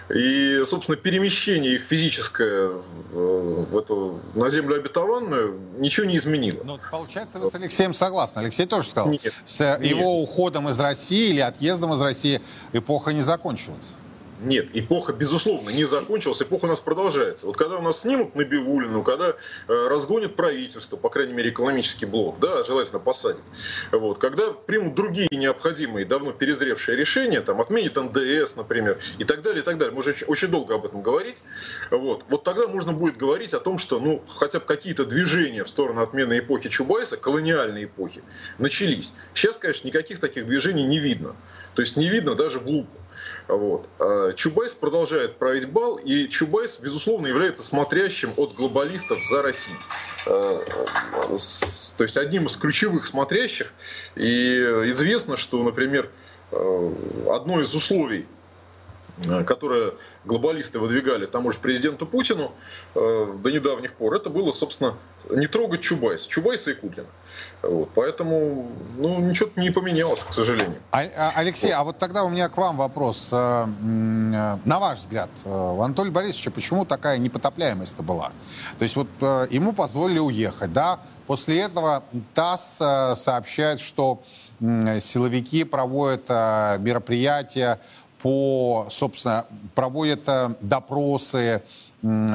[0.08, 2.70] И, собственно, перемещение их физическое
[3.10, 6.62] в эту, на землю обетованную ничего не изменило.
[6.62, 8.38] Но получается, вы с Алексеем согласны.
[8.38, 9.84] Алексей тоже сказал, нет, с нет.
[9.84, 12.40] его уходом из России или отъездом из России
[12.72, 13.96] эпоха не закончилась.
[14.40, 17.46] Нет, эпоха, безусловно, не закончилась, эпоха у нас продолжается.
[17.46, 19.34] Вот когда у нас снимут Набиулину, когда э,
[19.66, 23.42] разгонят правительство, по крайней мере, экономический блок, да, желательно посадят,
[23.90, 29.62] вот, когда примут другие необходимые, давно перезревшие решения, там, отменят НДС, например, и так далее,
[29.62, 31.42] и так далее, можно очень, очень долго об этом говорить,
[31.90, 35.68] вот, вот тогда можно будет говорить о том, что, ну, хотя бы какие-то движения в
[35.68, 38.22] сторону отмены эпохи Чубайса, колониальной эпохи,
[38.58, 39.12] начались.
[39.34, 41.34] Сейчас, конечно, никаких таких движений не видно.
[41.74, 42.98] То есть не видно даже в лупу.
[43.48, 43.88] Вот.
[43.98, 49.78] А Чубайс продолжает править бал, и Чубайс, безусловно, является смотрящим от глобалистов за Россию.
[50.26, 50.60] А,
[51.26, 53.72] то есть одним из ключевых смотрящих.
[54.16, 54.58] И
[54.90, 56.10] известно, что, например,
[56.52, 58.37] а, одно из условий Э,
[59.46, 59.92] которое
[60.24, 62.52] глобалисты выдвигали тому же президенту Путину
[62.94, 64.94] э, до недавних пор, это было, собственно,
[65.30, 67.08] не трогать Чубайса, Чубайса и Кудрина.
[67.62, 70.76] Вот, поэтому ну, ничего не поменялось, к сожалению.
[70.92, 71.76] А, а, Алексей, вот.
[71.76, 73.30] а вот тогда у меня к вам вопрос.
[73.32, 78.32] Э, на ваш взгляд, у Анатолия Борисовича почему такая непотопляемость-то была?
[78.78, 79.08] То есть вот
[79.50, 81.00] ему позволили уехать, да?
[81.26, 82.04] После этого
[82.34, 82.76] ТАСС
[83.20, 84.22] сообщает, что
[84.60, 86.28] силовики проводят
[86.80, 87.80] мероприятия
[88.22, 91.62] по, собственно, проводят э, допросы,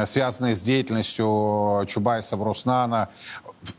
[0.06, 3.10] связанные с деятельностью Чубайса Руснана.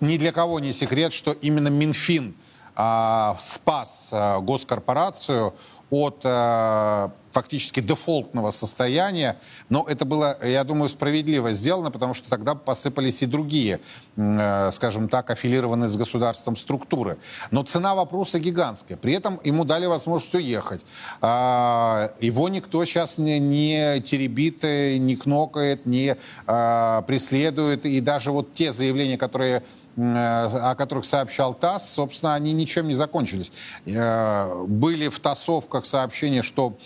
[0.01, 2.35] Ни для кого не секрет, что именно Минфин
[2.77, 5.55] а, спас а, госкорпорацию
[5.95, 9.37] от э, фактически дефолтного состояния,
[9.69, 13.81] но это было, я думаю, справедливо сделано, потому что тогда посыпались и другие,
[14.17, 17.19] э, скажем так, аффилированные с государством структуры.
[17.51, 18.97] Но цена вопроса гигантская.
[18.97, 20.87] При этом ему дали возможность уехать.
[21.21, 27.87] Э, его никто сейчас не, не теребит, не кнокает, не э, преследует.
[27.87, 29.61] И даже вот те заявления, которые Э,
[29.97, 33.53] о которых сообщал ТАСС, собственно, они ничем не закончились.
[33.87, 36.77] Э, были в тассовках сообщения, что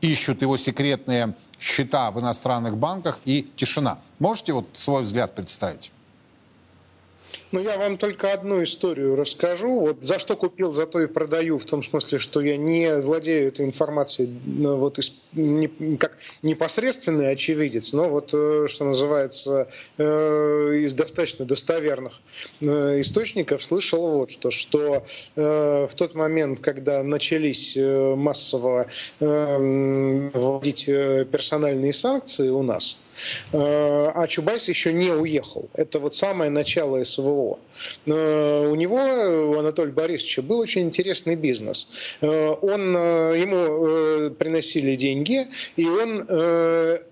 [0.00, 3.98] ищут его секретные счета в иностранных банках и тишина.
[4.18, 5.92] Можете вот свой взгляд представить?
[7.52, 9.80] Ну, я вам только одну историю расскажу.
[9.80, 13.48] Вот за что купил, за то и продаю, в том смысле, что я не владею
[13.48, 15.00] этой информацией ну, вот,
[15.32, 22.20] не, как непосредственный очевидец, но вот, э, что называется, э, из достаточно достоверных
[22.60, 28.86] э, источников слышал вот что, что э, в тот момент, когда начались э, массово
[29.18, 33.09] э, вводить персональные санкции у нас, Э,
[33.52, 35.68] а Чубайс еще не уехал.
[35.74, 37.58] Это вот самое начало СВО.
[38.06, 41.88] Э, у него, у Анатолия Борисовича, был очень интересный бизнес.
[42.20, 46.26] Э, он, ему приносили деньги, и он,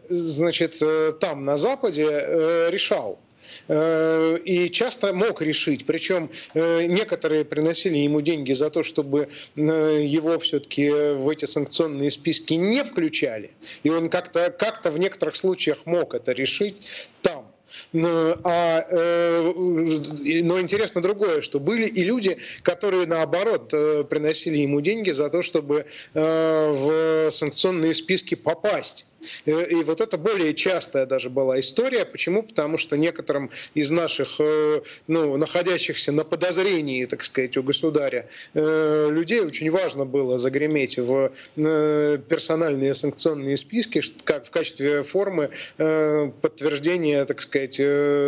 [0.09, 0.83] значит,
[1.21, 3.28] там, на Западе, решал, Э,
[3.68, 5.85] и часто мог решить.
[5.85, 12.11] Причем э, некоторые приносили ему деньги за то, чтобы э, его все-таки в эти санкционные
[12.11, 13.50] списки не включали.
[13.83, 16.76] И он как-то как в некоторых случаях мог это решить
[17.22, 17.52] там.
[17.92, 23.68] А, но интересно другое, что были и люди, которые наоборот
[24.09, 29.07] приносили ему деньги за то, чтобы в санкционные списки попасть.
[29.47, 32.05] Э, и вот это более частая даже была история.
[32.05, 32.43] Почему?
[32.43, 39.09] Потому что некоторым из наших, э, ну, находящихся на подозрении, так сказать, у государя э,
[39.11, 47.41] людей очень важно было загреметь в персональные санкционные списки как в качестве формы подтверждения, так
[47.41, 47.75] сказать,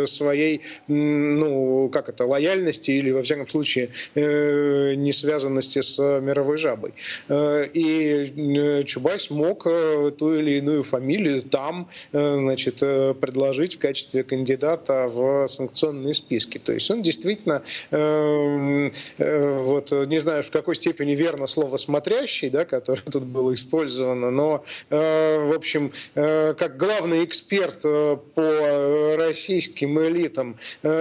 [0.09, 6.93] своей, ну, как это, лояльности или, во всяком случае, не связанности с мировой жабой.
[7.29, 15.07] И Чубайс мог ту или иную фамилию там, э, значит, э, предложить в качестве кандидата
[15.07, 16.57] в санкционные списки.
[16.57, 22.65] То есть он действительно, э, вот, не знаю, в какой степени верно слово «смотрящий», да,
[22.65, 30.57] которое тут было использовано, но, в общем, как главный эксперт по российским элитам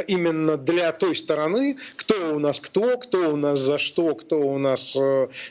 [0.07, 4.59] именно для той стороны, кто у нас кто, кто у нас за что, кто у
[4.59, 4.97] нас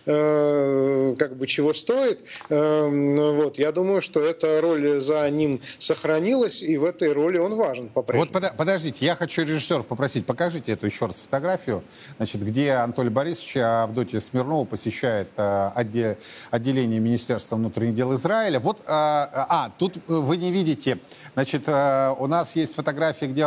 [0.06, 6.86] как бы чего стоит, вот, я думаю, что эта роль за ним сохранилась, и в
[6.86, 8.32] этой роли он важен по-прежнему.
[8.32, 11.84] Вот подождите, я хочу режиссеров попросить, покажите эту еще раз фотографию,
[12.18, 16.16] значит, где Анатолий Борисович Авдотья Смирнова посещает э,
[16.52, 18.60] отделение Министерства внутренних дел Израиля.
[18.60, 21.00] Вот, э, а, тут вы не видите,
[21.34, 23.40] значит, э, у нас есть фотография, где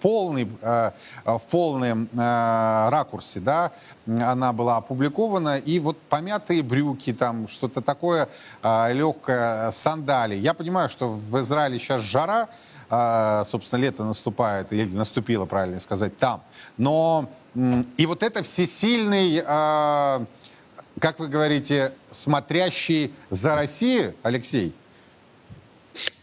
[0.00, 0.48] полный,
[1.24, 3.72] в полном ракурсе, да,
[4.06, 8.28] она была опубликована, и вот помятые брюки, там что-то такое
[8.62, 10.34] легкое, Э, сандали.
[10.34, 12.48] Я понимаю, что в Израиле сейчас жара,
[12.90, 16.42] э, собственно, лето наступает, или наступило, правильно сказать, там.
[16.76, 17.28] Но
[17.96, 20.24] и вот это всесильный, э,
[21.00, 24.74] как вы говорите, смотрящий за Россию, Алексей?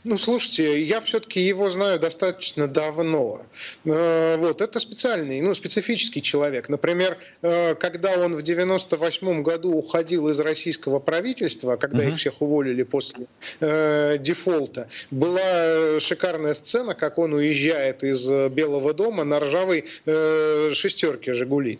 [0.04, 3.42] Ну, слушайте, я все-таки его знаю достаточно давно.
[3.86, 6.68] Э, вот, это специальный, ну, специфический человек.
[6.68, 12.10] Например, э, когда он в 98 году уходил из российского правительства, когда uh-huh.
[12.10, 13.28] их всех уволили после
[13.62, 21.34] э, дефолта, была шикарная сцена, как он уезжает из Белого дома на ржавой э, шестерке
[21.34, 21.80] «Жигули».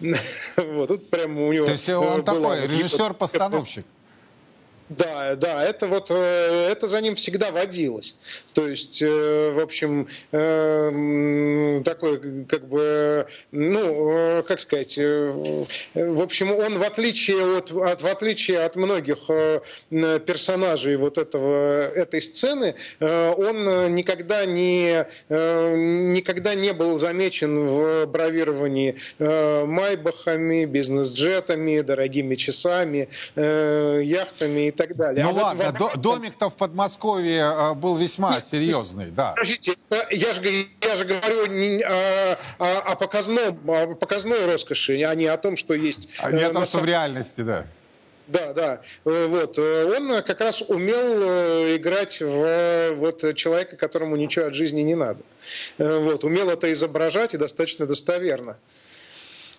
[0.56, 1.66] вот, тут прямо у него...
[1.66, 3.84] То есть он такой режиссер-постановщик?
[4.88, 8.14] Да, да, это вот э, это за ним всегда водилось.
[8.58, 16.80] То есть, э, в общем, э, такой, как бы, ну, как сказать, в общем, он
[16.80, 19.18] в отличие от, от в отличие от многих
[19.90, 30.64] персонажей вот этого этой сцены, он никогда не никогда не был замечен в бравировании майбахами,
[30.64, 35.24] бизнес-джетами, дорогими часами, яхтами и так далее.
[35.24, 39.32] Ну а ладно, вот, до, домик-то в Подмосковье был весьма серьезный, да.
[39.32, 39.74] Подождите,
[40.10, 40.42] я же,
[40.80, 45.56] я же говорю не, о, о, о, показном, о показной роскоши, а не о том,
[45.56, 46.08] что есть...
[46.18, 47.66] А не о том, что в реальности, да.
[48.26, 48.82] Да, да.
[49.06, 49.58] Э, вот.
[49.58, 54.94] Э, он как раз умел э, играть в вот, человека, которому ничего от жизни не
[54.94, 55.22] надо.
[55.78, 56.24] Вот.
[56.24, 58.58] Умел это изображать и достаточно достоверно.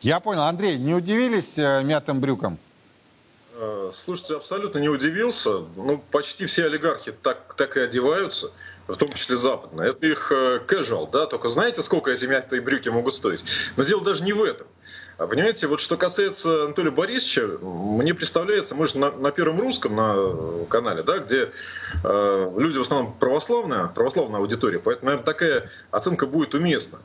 [0.02, 0.44] Я понял.
[0.44, 2.60] Андрей, не удивились мятым брюкам?
[3.62, 5.66] Э, слушайте, абсолютно не удивился.
[5.76, 8.52] Ну, почти все олигархи так, так и одеваются,
[8.94, 9.90] в том числе западные.
[9.90, 13.44] Это их э, casual, да, только знаете, сколько эти мятые брюки могут стоить?
[13.78, 14.68] Но дело даже не в этом.
[15.18, 19.96] А понимаете, вот что касается Анатолия Борисовича, мне представляется, мы же на, на Первом Русском,
[19.96, 21.52] на канале, да, где
[22.04, 27.00] э, люди в основном православная, православная аудитория, поэтому, наверное, такая оценка будет уместна.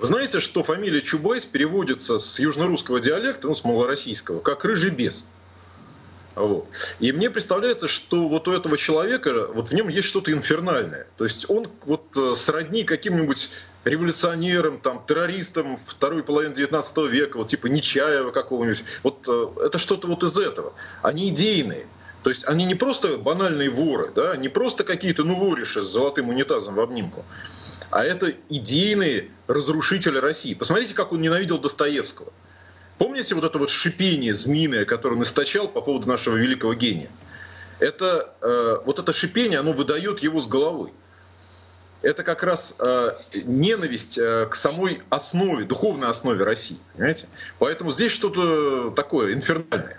[0.00, 5.24] Вы знаете, что фамилия Чубайс переводится с южнорусского диалекта, ну, с малороссийского, как «рыжий бес».
[6.34, 6.66] Вот.
[6.98, 11.06] И мне представляется, что вот у этого человека, вот в нем есть что-то инфернальное.
[11.16, 13.50] То есть он вот э, сродни каким-нибудь
[13.84, 18.84] революционерам, там, террористам второй половины 19 века, вот типа Нечаева какого-нибудь.
[19.02, 20.72] Вот э, это что-то вот из этого.
[21.02, 21.86] Они идейные.
[22.22, 26.76] То есть они не просто банальные воры, да, не просто какие-то нувориши с золотым унитазом
[26.76, 27.24] в обнимку,
[27.90, 30.54] а это идейные разрушители России.
[30.54, 32.32] Посмотрите, как он ненавидел Достоевского.
[32.98, 37.10] Помните вот это вот шипение змеиное, которое он источал по поводу нашего великого гения?
[37.80, 40.92] Это, э, вот это шипение, оно выдает его с головой.
[42.00, 43.12] Это как раз э,
[43.44, 46.78] ненависть э, к самой основе, духовной основе России.
[46.94, 47.28] Понимаете?
[47.58, 49.98] Поэтому здесь что-то такое инфернальное.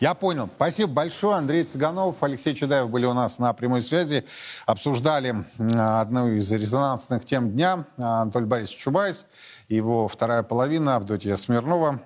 [0.00, 0.50] Я понял.
[0.56, 1.36] Спасибо большое.
[1.36, 4.24] Андрей Цыганов, Алексей Чудаев были у нас на прямой связи.
[4.66, 5.44] Обсуждали
[5.76, 7.86] одну из резонансных тем дня.
[7.96, 9.26] Анатолий Борисович Чубайс
[9.68, 12.00] его вторая половина, Авдотья Смирнова,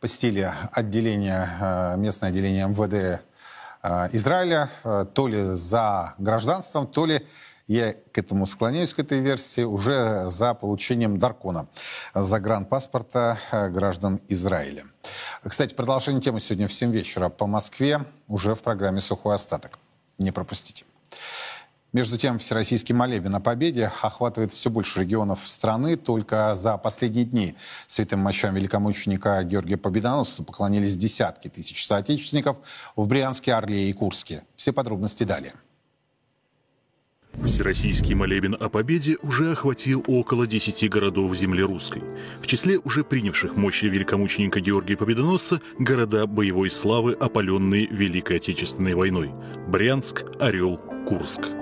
[0.00, 3.22] посетили отделение, э, местное отделение МВД
[3.82, 7.26] э, Израиля, э, то ли за гражданством, то ли
[7.68, 11.68] я к этому склоняюсь, к этой версии, уже за получением Даркона,
[12.14, 13.38] загранпаспорта
[13.70, 14.84] граждан Израиля.
[15.46, 19.78] Кстати, продолжение темы сегодня в 7 вечера по Москве, уже в программе «Сухой остаток».
[20.18, 20.84] Не пропустите.
[21.92, 25.96] Между тем, Всероссийский молебен о победе охватывает все больше регионов страны.
[25.96, 27.54] Только за последние дни
[27.86, 32.56] святым мощам великомученика Георгия Победоносца поклонились десятки тысяч соотечественников
[32.96, 34.42] в Брянске, Орле и Курске.
[34.56, 35.52] Все подробности далее.
[37.44, 42.02] Всероссийский молебен о победе уже охватил около 10 городов земли русской.
[42.40, 49.30] В числе уже принявших мощи великомученика Георгия Победоносца города боевой славы, опаленные Великой Отечественной войной–
[49.68, 51.61] Брянск, Орел, Курск.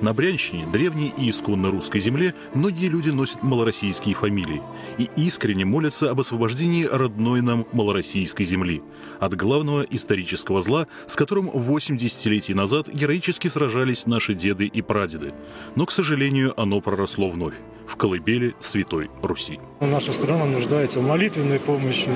[0.00, 4.62] На Брянщине, древней и исконно русской земле, многие люди носят малороссийские фамилии
[4.96, 8.80] и искренне молятся об освобождении родной нам малороссийской земли
[9.18, 15.34] от главного исторического зла, с которым 8 десятилетий назад героически сражались наши деды и прадеды.
[15.74, 19.58] Но, к сожалению, оно проросло вновь в колыбели Святой Руси.
[19.80, 22.10] Наша страна нуждается в молитвенной помощи,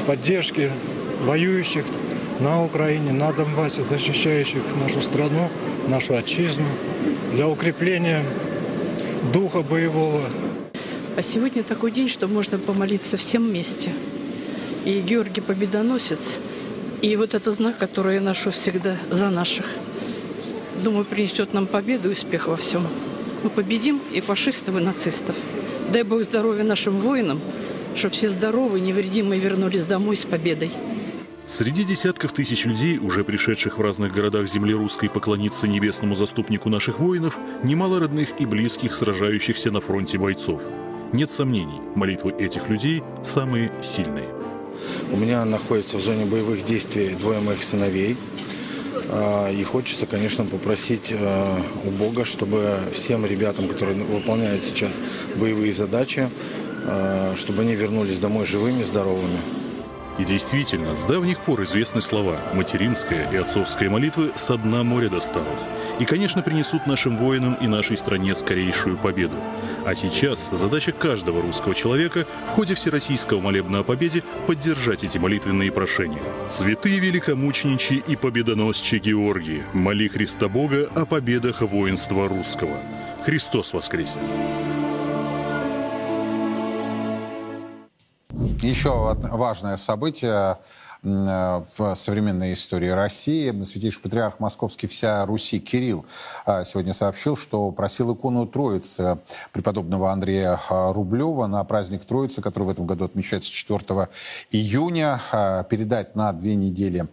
[0.00, 0.72] в поддержке
[1.22, 1.84] воюющих
[2.40, 5.50] на Украине, на Донбассе, защищающих нашу страну,
[5.88, 6.68] нашу отчизну,
[7.32, 8.24] для укрепления
[9.32, 10.22] духа боевого.
[11.16, 13.92] А сегодня такой день, что можно помолиться всем вместе.
[14.84, 16.36] И Георгий Победоносец,
[17.02, 19.66] и вот этот знак, который я ношу всегда за наших.
[20.82, 22.86] Думаю, принесет нам победу и успех во всем.
[23.42, 25.34] Мы победим и фашистов, и нацистов.
[25.92, 27.40] Дай Бог здоровья нашим воинам,
[27.96, 30.70] чтобы все здоровые, невредимые вернулись домой с победой.
[31.48, 36.98] Среди десятков тысяч людей, уже пришедших в разных городах земли русской поклониться небесному заступнику наших
[36.98, 40.60] воинов, немало родных и близких сражающихся на фронте бойцов.
[41.14, 44.28] Нет сомнений, молитвы этих людей самые сильные.
[45.10, 48.18] У меня находится в зоне боевых действий двое моих сыновей.
[49.08, 54.92] А, и хочется, конечно, попросить а, у Бога, чтобы всем ребятам, которые выполняют сейчас
[55.36, 56.28] боевые задачи,
[56.84, 59.57] а, чтобы они вернулись домой живыми, здоровыми.
[60.18, 65.58] И действительно, с давних пор известны слова «материнская и отцовская молитвы со дна моря достанут».
[66.00, 69.38] И, конечно, принесут нашим воинам и нашей стране скорейшую победу.
[69.84, 75.72] А сейчас задача каждого русского человека в ходе Всероссийского молебна о победе поддержать эти молитвенные
[75.72, 76.22] прошения.
[76.48, 82.76] Святые великомученичи и победоносчи Георгии, моли Христа Бога о победах воинства русского.
[83.24, 84.18] Христос воскресе!
[88.62, 90.58] Еще важное событие
[91.04, 93.56] Э, в современной истории России.
[93.62, 96.04] Святейший патриарх Московский вся Руси Кирилл
[96.44, 99.18] э, сегодня сообщил, что просил икону Троицы
[99.52, 104.08] преподобного Андрея э, Рублева на праздник Троицы, который в этом году отмечается 4
[104.50, 105.20] июня,
[105.70, 107.06] передать на две недели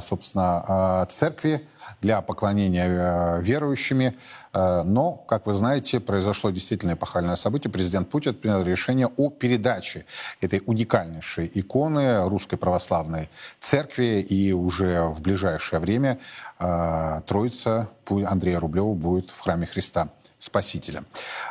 [0.00, 1.66] собственно, церкви
[2.00, 4.16] для поклонения верующими.
[4.56, 7.70] Э, но, как вы знаете, произошло действительно эпохальное событие.
[7.70, 10.06] Президент Путин принял решение о передаче
[10.40, 13.28] этой уникальнейшей иконы Русской Православной
[13.60, 14.20] Церкви.
[14.22, 16.18] И уже в ближайшее время
[16.58, 20.08] э, Троица Андрея Рублева будет в храме Христа
[20.38, 21.04] Спасителя.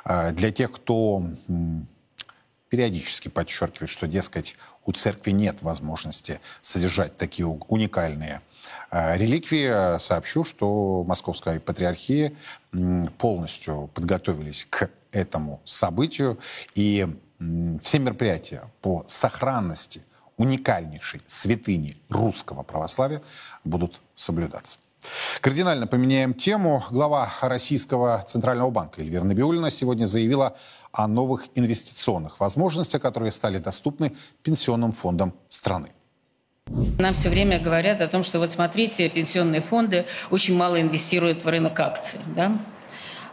[0.04, 1.24] Э, для тех, кто
[2.70, 8.55] периодически подчеркивает, что, дескать, у церкви нет возможности содержать такие уникальные Э,
[8.92, 12.34] реликвии, сообщу, что Московская патриархия
[13.18, 16.38] полностью подготовились к этому событию,
[16.76, 17.08] и
[17.82, 20.04] все мероприятия по сохранности
[20.38, 23.22] уникальнейшей святыни русского православия
[23.64, 24.80] будут соблюдаться.
[25.40, 26.84] Кардинально поменяем тему.
[26.90, 30.56] Глава Российского Центрального банка Эльвира Набиулина сегодня заявила
[30.92, 35.92] о новых инвестиционных возможностях, которые стали доступны пенсионным фондам страны.
[36.98, 41.48] Нам все время говорят о том, что вот смотрите, пенсионные фонды очень мало инвестируют в
[41.48, 42.20] рынок акций.
[42.36, 42.58] Да?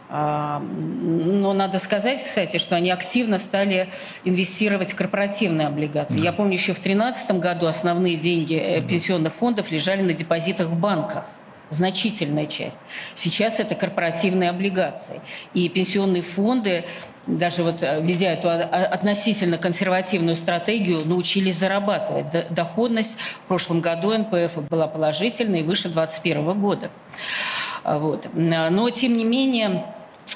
[0.09, 3.89] А, но надо сказать, кстати, что они активно стали
[4.23, 6.19] инвестировать в корпоративные облигации.
[6.21, 10.77] Я помню, еще в 2013 году основные деньги э, пенсионных фондов лежали на депозитах в
[10.77, 11.25] банках
[11.71, 12.77] значительная часть.
[13.15, 15.21] Сейчас это корпоративные облигации.
[15.55, 16.83] И пенсионные фонды
[17.27, 22.25] даже вот э, ведя эту относительно консервативную стратегию, научились зарабатывать.
[22.49, 26.89] Доходность в прошлом году НПФ была положительной, выше 2021 года.
[27.83, 28.27] Вот.
[28.33, 29.85] Но, тем не менее,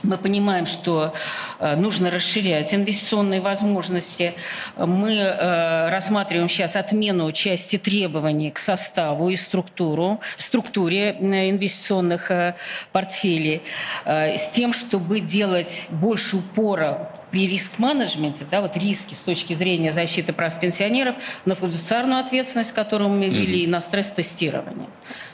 [0.03, 1.13] мы понимаем, что
[1.59, 4.35] э, нужно расширять инвестиционные возможности.
[4.77, 12.55] Мы э, рассматриваем сейчас отмену части требований к составу и структуру, структуре инвестиционных э,
[12.91, 13.63] портфелей
[14.05, 20.33] с тем, чтобы делать больше упора при риск-менеджменте, да, вот риски с точки зрения защиты
[20.33, 23.65] прав пенсионеров, на фидуциарную ответственность, которую мы ввели, mm-hmm.
[23.65, 24.89] и на стресс-тестирование.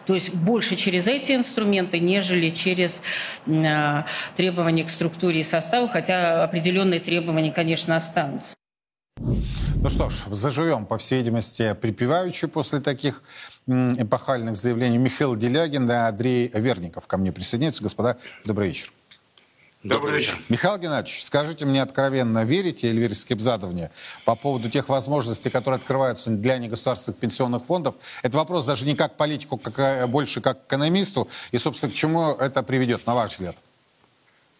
[0.06, 3.01] То есть больше через эти инструменты, нежели через
[3.45, 4.04] э,
[4.36, 8.54] требования к структуре и составу, хотя определенные требования, конечно, останутся.
[9.18, 13.24] Ну что ж, заживем, по всей видимости, припеваючи после таких
[13.66, 14.97] эпохальных заявлений.
[14.97, 17.82] Михаил Делягин и Андрей Верников ко мне присоединяются.
[17.82, 18.91] Господа, добрый вечер.
[19.84, 20.38] Добрый вечер.
[20.48, 23.92] Михаил Геннадьевич, скажите мне откровенно, верите Эльвире Скибзадовне
[24.24, 27.96] по поводу тех возможностей, которые открываются для негосударственных пенсионных фондов?
[28.22, 31.28] Это вопрос даже не как политику, как, а больше как экономисту.
[31.52, 33.58] И, собственно, к чему это приведет, на ваш взгляд?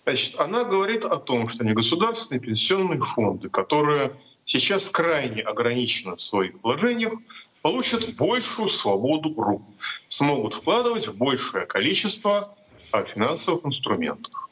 [0.04, 4.12] Значит, она говорит о том, что негосударственные пенсионные фонды, которые
[4.46, 7.14] сейчас крайне ограничены в своих вложениях,
[7.62, 9.64] получат большую свободу рук,
[10.10, 12.54] смогут вкладывать в большее количество
[12.92, 14.43] а, финансовых инструментов.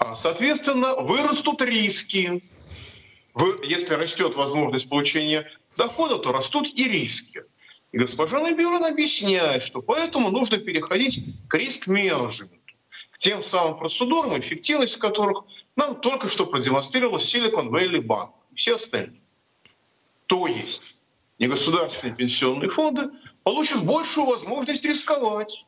[0.00, 2.42] А, соответственно, вырастут риски.
[3.62, 5.46] Если растет возможность получения
[5.76, 7.44] дохода, то растут и риски.
[7.92, 12.56] И госпожа Набиулина объясняет, что поэтому нужно переходить к риск-менеджменту,
[13.10, 15.44] к тем самым процедурам, эффективность которых
[15.76, 19.20] нам только что продемонстрировал Silicon Valley Bank и все остальные.
[20.26, 20.82] То есть
[21.38, 23.10] негосударственные пенсионные фонды
[23.42, 25.62] получат большую возможность рисковать.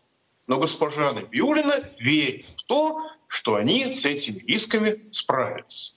[0.46, 5.94] Но госпожа Набиулина верит в то, что они с этими рисками справятся.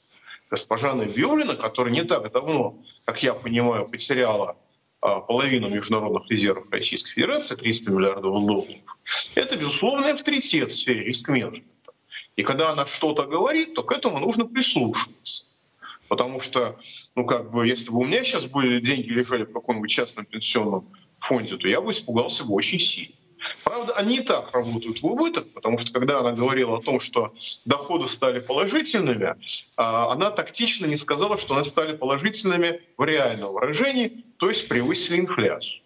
[0.50, 4.56] Госпожа Набиулина, которая не так давно, как я понимаю, потеряла
[5.02, 8.70] а, половину международных резервов Российской Федерации, 300 миллиардов долларов,
[9.36, 11.92] это безусловный авторитет в сфере риск-менеджмента.
[12.38, 15.44] И когда она что-то говорит, то к этому нужно прислушиваться.
[16.08, 16.80] Потому что,
[17.16, 20.88] ну как бы, если бы у меня сейчас были деньги лежали в каком-нибудь частном пенсионном
[21.20, 23.14] фонде, то я бы испугался бы очень сильно.
[23.64, 27.34] Правда, они и так работают в убыток, потому что когда она говорила о том, что
[27.66, 29.36] доходы стали положительными,
[29.76, 35.20] а, она тактично не сказала, что они стали положительными в реальном выражении, то есть превысили
[35.20, 35.82] инфляцию.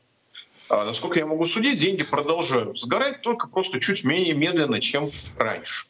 [0.70, 5.86] А, насколько я могу судить, деньги продолжают сгорать, только просто чуть менее медленно, чем раньше.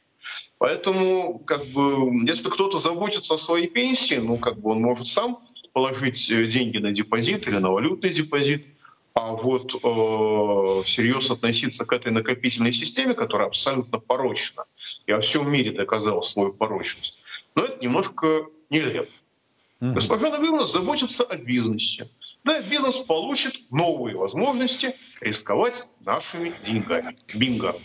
[0.57, 5.39] Поэтому, как бы, если кто-то заботится о своей пенсии, ну, как бы он может сам
[5.74, 8.65] положить э, деньги на депозит или на валютный депозит,
[9.14, 14.66] а вот э, всерьез относиться к этой накопительной системе, которая абсолютно порочна,
[15.05, 17.20] и во всем мире доказала свою порочность,
[17.55, 19.10] но это немножко нелепо.
[19.82, 19.93] Mm-hmm.
[19.93, 22.07] Госпожа Набиевна заботится о бизнесе.
[22.43, 27.16] Да, бизнес получит новые возможности рисковать нашими деньгами.
[27.34, 27.76] Бинго.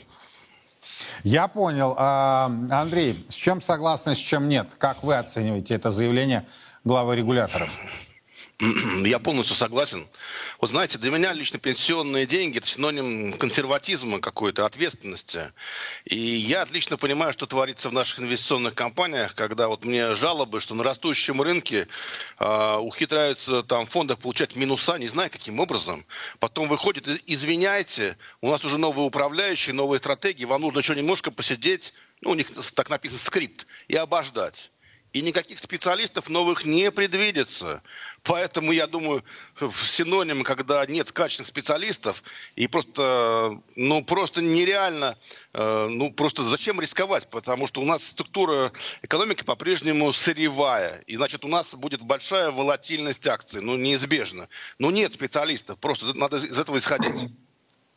[1.22, 1.94] Я понял.
[1.96, 4.74] А, Андрей, с чем согласны, с чем нет?
[4.78, 6.46] Как вы оцениваете это заявление
[6.84, 7.68] главы регулятора?
[9.04, 10.06] Я полностью согласен.
[10.60, 15.52] Вот знаете, для меня лично пенсионные деньги– это синоним консерватизма какой-то, ответственности.
[16.04, 20.74] И я отлично понимаю, что творится в наших инвестиционных компаниях, когда вот мне жалобы, что
[20.74, 21.88] на растущем рынке
[22.38, 26.04] э, ухитряются там фонды получать минуса, не знаю каким образом.
[26.38, 31.92] Потом выходит, извиняйте, у нас уже новые управляющие, новые стратегии, вам нужно еще немножко посидеть,
[32.20, 34.70] ну, у них так написан скрипт, и обождать
[35.14, 37.82] и никаких специалистов новых не предвидится.
[38.24, 39.22] Поэтому, я думаю,
[39.86, 42.22] синоним, когда нет качественных специалистов,
[42.56, 45.18] и просто, ну, просто нереально,
[45.52, 47.28] э, ну, просто зачем рисковать?
[47.28, 48.72] Потому что у нас структура
[49.02, 54.48] экономики по-прежнему сырьевая, и, значит, у нас будет большая волатильность акций, ну, неизбежно.
[54.78, 57.30] Но нет специалистов, просто надо из этого исходить.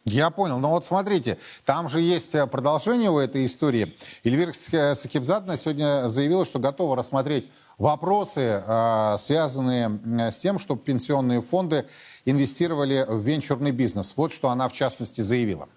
[0.03, 0.59] Я понял.
[0.59, 3.95] Но вот смотрите, там же есть э, продолжение у этой истории.
[4.23, 11.85] Эльвира Сакибзадна сегодня заявила, что готова рассмотреть вопросы, э, связанные с тем, чтобы пенсионные фонды
[12.25, 14.15] инвестировали в венчурный бизнес.
[14.17, 15.69] Вот что она в частности заявила.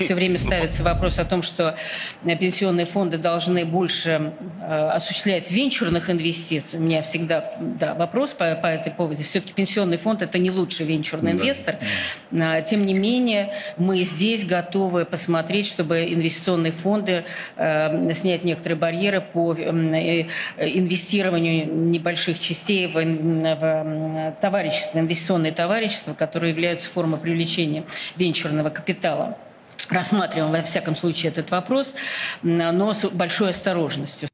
[0.00, 1.76] Все время ставится вопрос о том, что
[2.24, 6.78] э, пенсионные фонды должны больше э, осуществлять венчурных инвестиций.
[6.78, 9.22] У меня всегда да, вопрос по, по этой поводу.
[9.22, 11.76] Все-таки пенсионный фонд– это не лучший венчурный инвестор.
[12.32, 17.24] А, тем не менее, мы здесь готовы посмотреть, чтобы инвестиционные фонды
[17.56, 26.88] э, снять некоторые барьеры по инвестированию небольших частей в, в товарищество, инвестиционные товарищества, которые являются
[26.88, 27.84] формой привлечения
[28.16, 29.36] венчурного капитала
[29.90, 31.94] рассматриваем, во всяком случае, этот вопрос,
[32.42, 34.28] но с большой осторожностью.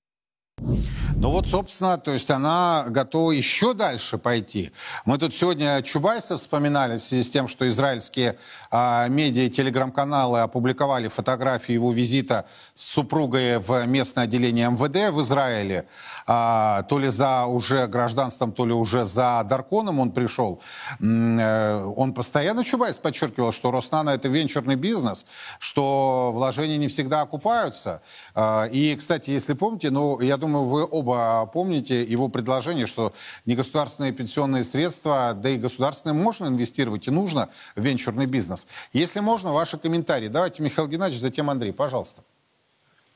[1.20, 4.72] Ну вот, собственно, то есть она готова еще дальше пойти.
[5.04, 8.38] Мы тут сегодня Чубайса вспоминали в связи с тем, что израильские
[8.70, 15.20] а, медиа и телеграм-каналы опубликовали фотографии его визита с супругой в местное отделение МВД в
[15.20, 15.86] Израиле.
[16.32, 20.60] А, то ли за уже гражданством, то ли уже за Дарконом он пришел.
[21.00, 25.26] Э, он постоянно, Чубайс, подчеркивал, что Роснано это венчурный бизнес,
[25.58, 28.00] что вложения не всегда окупаются.
[28.36, 33.12] А, и, кстати, если помните, ну, я думаю, вы оба помните его предложение, что
[33.44, 38.68] негосударственные пенсионные средства, да и государственные можно инвестировать и нужно в венчурный бизнес.
[38.92, 40.28] Если можно, ваши комментарии.
[40.28, 42.22] Давайте, Михаил Геннадьевич, затем Андрей, пожалуйста.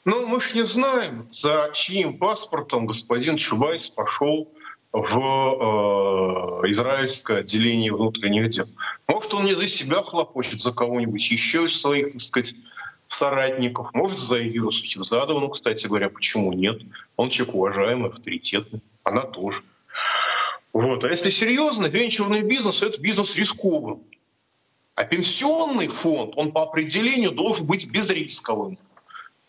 [0.04, 4.52] Ну, мы же не знаем, за чьим паспортом господин Чубайс пошел
[4.92, 8.66] в э, израильское отделение внутренних дел.
[9.08, 12.54] Может, он не за себя хлопочет, за кого-нибудь еще из своих, так сказать,
[13.08, 13.94] соратников.
[13.94, 16.82] Может, за Эльвиру Сахивзадову, ну, кстати говоря, почему нет?
[17.16, 18.82] Он человек уважаемый, авторитетный.
[19.04, 19.62] Она тоже.
[20.74, 21.02] Вот.
[21.04, 23.98] А если серьезно, венчурный бизнес– это бизнес рисковый.
[24.96, 28.78] А пенсионный фонд, он по определению должен быть безрисковым.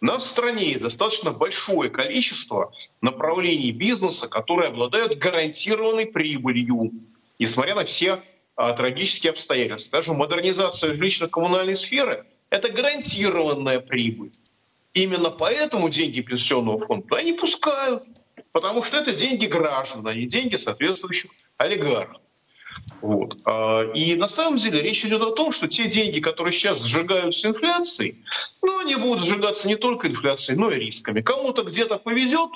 [0.01, 6.91] Нас в стране достаточно большое количество направлений бизнеса, которые обладают гарантированной прибылью,
[7.39, 8.21] несмотря на все
[8.55, 9.99] а, трагические обстоятельства.
[9.99, 14.31] Даже модернизация жилищно-коммунальной сферы– это гарантированная прибыль.
[14.93, 18.03] Именно поэтому деньги пенсионного фонда не пускают,
[18.51, 22.21] потому что это деньги граждан, а не деньги соответствующих олигархов.
[23.01, 23.37] Вот.
[23.45, 27.47] А, и на самом деле речь идет о том, что те деньги, которые сейчас сжигаются
[27.47, 28.23] инфляцией,
[28.61, 31.21] ну, они будут сжигаться не только инфляцией, но и рисками.
[31.21, 32.49] Кому-то где-то повезет,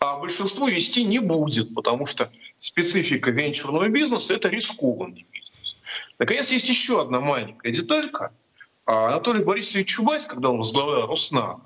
[0.00, 5.76] а большинству вести не будет, потому что специфика венчурного бизнеса– это рискованный бизнес.
[6.18, 8.32] Наконец, есть еще одна маленькая деталька.
[8.86, 11.60] А Анатолий Борисович Чубайс, когда он возглавлял Роснано,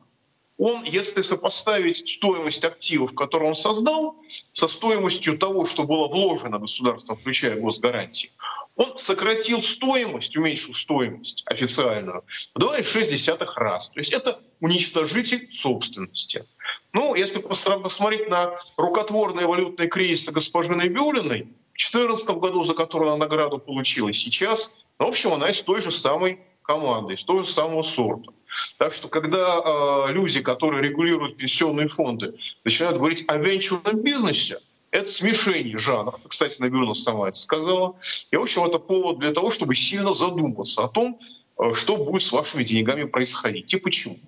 [0.59, 4.17] он, если сопоставить стоимость активов, которые он создал,
[4.53, 8.31] со стоимостью того, что было вложено государством, включая госгарантии,
[8.77, 12.25] он сократил стоимость, уменьшил стоимость официальную
[12.55, 13.91] в 2,6 раз.
[13.91, 16.45] То есть это уничтожитель собственности.
[16.93, 23.25] Ну, если посмотреть на рукотворные валютные кризисы госпожи Набиулиной, в 2014 году, за которую она
[23.25, 27.83] награду получила, сейчас, в общем, она из той же самой команды, из того же самого
[27.83, 28.33] сорта.
[28.79, 29.61] Так что, когда
[30.09, 32.35] э, люди, которые регулируют пенсионные фонды,
[32.65, 34.59] начинают говорить о венчурном бизнесе,
[34.91, 36.21] это смешение жанров.
[36.29, 37.97] Кстати, Набиулина сама это сказала.
[38.31, 41.19] И, в общем, это повод для того, чтобы сильно задуматься о том,
[41.59, 44.19] э, что будет с вашими деньгами происходить и почему.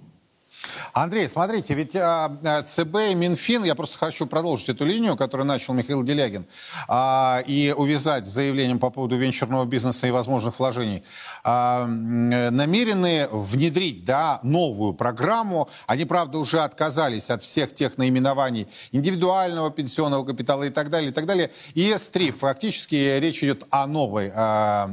[0.95, 5.45] Андрей, смотрите, ведь а, а ЦБ и Минфин, я просто хочу продолжить эту линию, которую
[5.45, 6.47] начал Михаил Делягин,
[6.87, 11.03] а, и увязать с заявлением по поводу венчурного бизнеса и возможных вложений,
[11.43, 15.69] а, намерены внедрить да, новую программу.
[15.89, 21.13] Они, правда, уже отказались от всех тех наименований индивидуального пенсионного капитала и так далее, и
[21.13, 21.51] так далее.
[21.75, 24.89] ИС-3, фактически речь идет о новой а,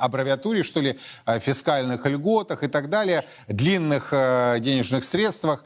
[0.00, 0.98] аббревиатуре, что ли,
[1.40, 5.02] фискальных льготах и так далее, длинных а, денежных
[5.46, 5.64] средствах.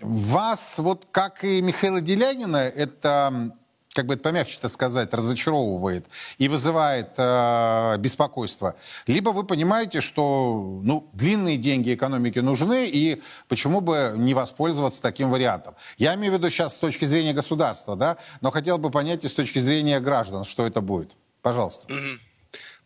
[0.00, 3.52] Вас, вот как и Михаила Делянина, это
[3.92, 6.06] как бы это помягче-то сказать, разочаровывает
[6.38, 8.76] и вызывает э, беспокойство.
[9.08, 15.28] Либо вы понимаете, что ну, длинные деньги экономике нужны, и почему бы не воспользоваться таким
[15.28, 15.74] вариантом.
[15.98, 19.28] Я имею в виду сейчас с точки зрения государства, да, но хотел бы понять и
[19.28, 21.16] с точки зрения граждан, что это будет.
[21.42, 21.92] Пожалуйста.
[21.92, 22.29] Mm-hmm.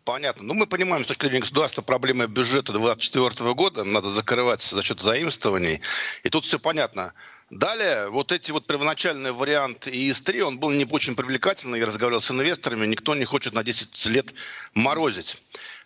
[0.05, 0.45] Понятно.
[0.45, 5.01] Ну, мы понимаем, с точки зрения государства, проблемы бюджета 2024 года надо закрывать за счет
[5.01, 5.81] заимствований.
[6.23, 7.15] И тут все понятно.
[7.49, 12.31] Далее, вот эти вот первоначальный вариант ИС-3, он был не очень привлекательный, я разговаривал с
[12.31, 14.35] инвесторами, никто не хочет на 10 лет
[14.75, 15.41] морозить.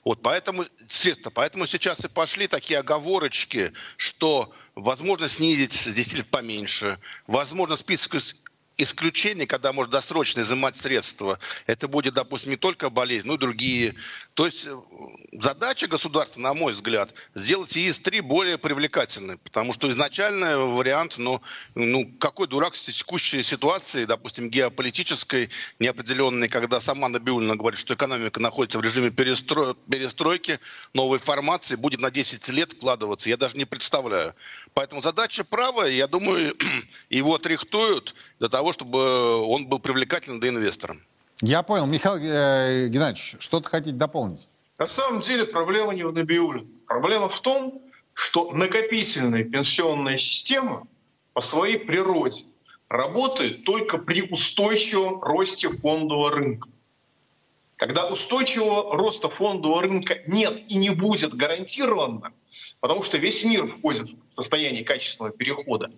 [0.04, 6.30] Вот поэтому, естественно, поэтому сейчас и пошли такие оговорочки, что возможно снизить с 10 лет
[6.30, 8.20] поменьше, возможно список
[8.78, 13.94] исключение, когда можно досрочно изымать средства, это будет, допустим, не только болезнь, но и другие.
[14.34, 14.80] То есть э,
[15.32, 21.42] задача государства, на мой взгляд, сделать ИИС-3 более привлекательной, потому что изначальный вариант, ну,
[21.74, 25.50] ну какой дурак в текущей ситуации, допустим, геополитической,
[25.80, 29.74] неопределенной, когда сама Набиулина говорит, что экономика находится в режиме перестро...
[29.90, 30.60] перестройки,
[30.94, 34.34] новой формации, будет на 10 лет вкладываться, я даже не представляю.
[34.78, 36.54] Поэтому задача правая, я думаю,
[37.10, 40.94] его отрихтуют для того, чтобы он был привлекательным для инвестора.
[41.40, 41.86] Я понял.
[41.86, 44.48] Михаил э, Геннадьевич, что-то хотите дополнить?
[44.78, 46.64] На самом деле проблема не в Набиуле.
[46.86, 47.82] Проблема в том,
[48.14, 50.86] что накопительная пенсионная система
[51.32, 52.44] по своей природе
[52.88, 56.68] работает только при устойчивом росте фондового рынка.
[57.74, 62.32] Когда устойчивого роста фондового рынка нет и не будет гарантированно,
[62.80, 65.90] потому что весь мир входит в состояние качественного перехода,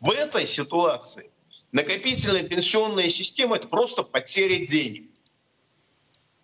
[0.00, 1.30] в этой ситуации
[1.72, 5.10] накопительная пенсионная система– это просто потеря денег.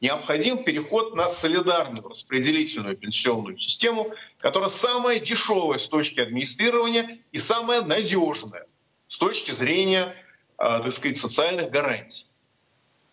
[0.01, 7.83] Необходим переход на солидарную распределительную пенсионную систему, которая самая дешевая с точки администрирования и самая
[7.83, 8.67] надежная
[9.07, 10.17] с точки зрения,
[10.59, 12.27] э, так сказать, социальных гарантий.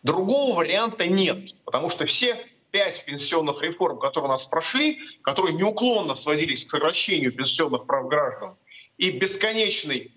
[0.02, 6.16] Другого варианта нет, потому что все пять пенсионных реформ, которые у нас прошли, которые неуклонно
[6.16, 8.56] сводились к сокращению пенсионных прав граждан,
[8.98, 10.14] и бесконечный,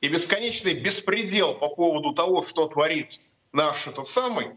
[0.00, 3.20] и бесконечный беспредел по поводу того, что творит
[3.52, 4.48] наш этот самый,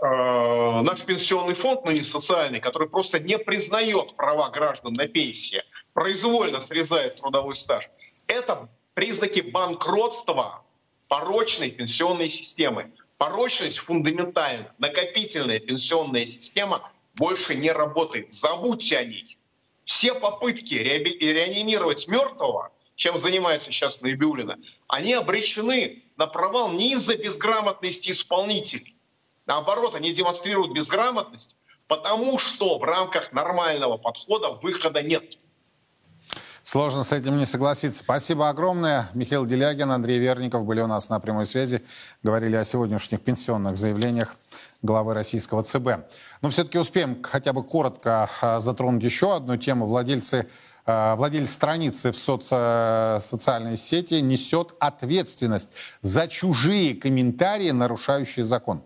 [0.00, 5.62] э, наш пенсионный фонд, ныне социальный, который просто не признает права граждан на пенсии,
[5.92, 7.88] произвольно срезает трудовой стаж,
[8.26, 10.62] это признаки банкротства
[11.08, 12.92] порочной пенсионной системы.
[13.22, 14.74] Порочность фундаментальна.
[14.78, 18.32] Накопительная пенсионная система больше не работает.
[18.32, 19.38] Забудьте о ней.
[19.84, 24.58] Все попытки реанимировать мертвого, чем занимается сейчас Наибиулина,
[24.88, 28.96] они обречены на провал не из-за безграмотности исполнителей.
[29.46, 31.56] Наоборот, они демонстрируют безграмотность,
[31.86, 35.38] потому что в рамках нормального подхода выхода нет.
[36.62, 37.98] Сложно с этим не согласиться.
[37.98, 39.10] Спасибо огромное.
[39.14, 41.82] Михаил Делягин, Андрей Верников были у нас на прямой связи.
[42.22, 44.36] Говорили о сегодняшних пенсионных заявлениях
[44.80, 45.88] главы российского ЦБ.
[46.40, 49.86] Но все-таки успеем хотя бы коротко а, затронуть еще одну тему.
[49.86, 50.48] Владельцы
[50.86, 53.18] а, Владелец страницы в соци...
[53.20, 58.82] социальной сети несет ответственность за чужие комментарии, нарушающие закон.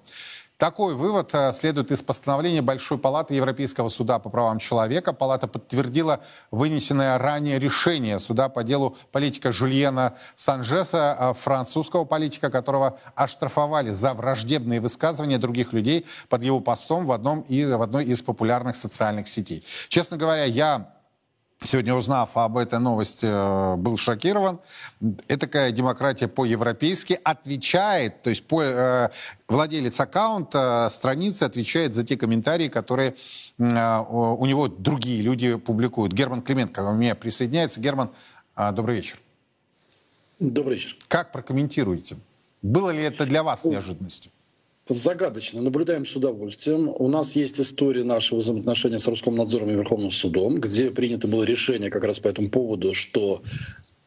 [0.59, 5.13] Такой вывод э, следует из постановления Большой палаты Европейского суда по правам человека.
[5.13, 12.99] Палата подтвердила вынесенное ранее решение суда по делу политика Жульена Санжеса, э, французского политика, которого
[13.15, 18.23] оштрафовали за враждебные высказывания других людей под его постом в, одном из, в одной из
[18.23, 19.63] популярных социальных сетей.
[19.89, 20.96] Честно говоря, я
[21.63, 24.61] Сегодня, узнав об этой новости, э, был шокирован.
[25.27, 29.09] Этакая демократия по-европейски отвечает, то есть по, э,
[29.49, 33.17] владелец аккаунта, страницы отвечает за те комментарии, которые
[33.59, 36.13] э, у него другие люди публикуют.
[36.13, 37.81] Герман Клименко ко мне присоединяется.
[37.81, 38.11] Герман,
[38.55, 39.19] э, добрый вечер.
[40.39, 40.97] Добрый вечер.
[41.09, 42.17] Как прокомментируете?
[42.61, 44.31] Было ли это для вас неожиданностью?
[44.89, 45.63] Загадочно.
[45.63, 46.89] Наблюдаем с удовольствием.
[46.89, 51.91] У нас есть история нашего взаимоотношения с Роскомнадзором и Верховным судом, где принято было решение
[51.91, 53.43] как раз по этому поводу, что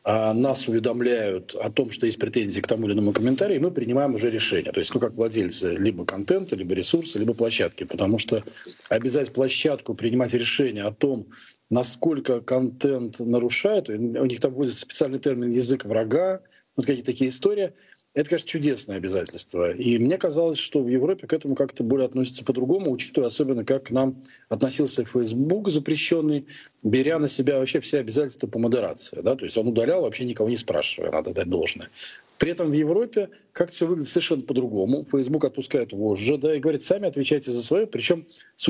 [0.02, 3.70] а нас уведомляют о том, что есть претензии к тому или иному комментарию, и мы
[3.70, 4.72] принимаем уже решение.
[4.72, 7.84] То есть, ну, как владельцы либо контента, либо ресурса, либо площадки.
[7.84, 8.42] Потому что
[8.88, 11.28] обязать площадку принимать решение о том,
[11.70, 16.42] насколько контент нарушает, у них там вводится специальный термин «язык врага»,
[16.78, 17.74] вот какие-то такие истории—
[18.20, 19.72] это, конечно, чудесное обязательство.
[19.72, 23.86] И мне казалось, что в Европе к этому как-то более относятся по-другому, учитывая особенно, как
[23.86, 26.46] к нам относился Facebook запрещенный,
[26.84, 29.22] беря на себя вообще все обязательства по модерации.
[29.22, 29.38] Да?
[29.38, 31.90] То есть он удалял, вообще никого не спрашивая, надо дать должное.
[32.38, 35.06] При этом в Европе как-то все выглядит совершенно по-другому.
[35.10, 38.70] Facebook отпускает вожжи, да, и говорит, сами отвечайте за свое, причем с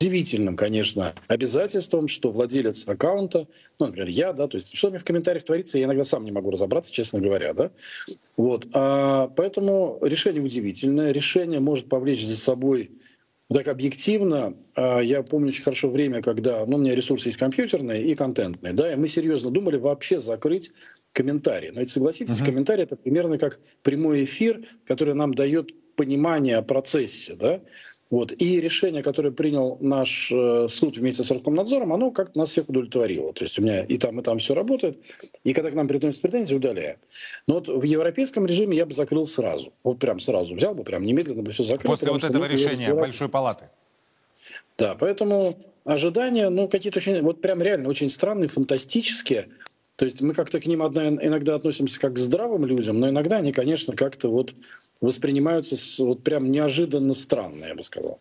[0.00, 3.48] удивительным, конечно, обязательством, что владелец аккаунта,
[3.80, 6.32] ну, например, я, да, то есть что мне в комментариях творится, я иногда сам не
[6.32, 7.70] могу разобраться, честно говоря, да.
[8.36, 12.90] Вот, а, поэтому решение удивительное, решение может повлечь за собой
[13.52, 18.04] так объективно, а, я помню очень хорошо время, когда ну, у меня ресурсы есть компьютерные
[18.04, 20.72] и контентные, да, и мы серьезно думали вообще закрыть
[21.12, 21.70] комментарии.
[21.72, 22.44] Но ведь согласитесь, uh-huh.
[22.46, 27.62] комментарий это примерно как прямой эфир, который нам дает понимание о процессе, да.
[28.08, 28.32] Вот.
[28.32, 33.32] И решение, которое принял наш э, суд вместе с Роскомнадзором, оно как-то нас всех удовлетворило.
[33.32, 35.00] То есть у меня и там, и там все работает.
[35.42, 36.98] И когда к нам приносят претензии, удаляем.
[37.48, 39.72] Но вот в европейском режиме я бы закрыл сразу.
[39.82, 41.92] Вот прям сразу взял бы, прям немедленно бы все закрыл.
[41.92, 43.70] После вот этого решения Большой Палаты.
[44.78, 49.48] Да, поэтому ожидания, ну, какие-то очень, вот прям реально очень странные, фантастические.
[49.96, 53.52] То есть мы как-то к ним иногда относимся как к здравым людям, но иногда они,
[53.52, 54.54] конечно, как-то вот
[55.00, 58.20] воспринимаются вот прям неожиданно странно, я бы сказал.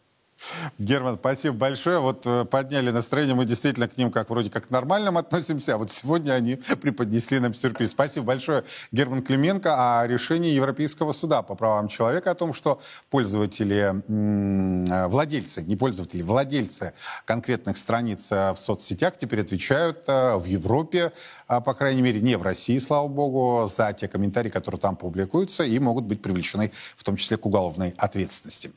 [0.78, 2.00] Герман, спасибо большое.
[2.00, 5.78] Вот э, подняли настроение, мы действительно к ним как вроде как к нормальным относимся, а
[5.78, 7.92] вот сегодня они преподнесли нам сюрприз.
[7.92, 14.04] Спасибо большое, Герман Клименко, о решении Европейского суда по правам человека о том, что пользователи,
[14.08, 16.94] э, владельцы, не пользователи, владельцы
[17.26, 21.12] конкретных страниц э, в соцсетях теперь отвечают в Европе
[21.45, 25.64] а, по крайней мере, не в России, слава богу, за те комментарии, которые там публикуются,
[25.64, 28.72] и могут быть привлечены в том числе к уголовной ответственности.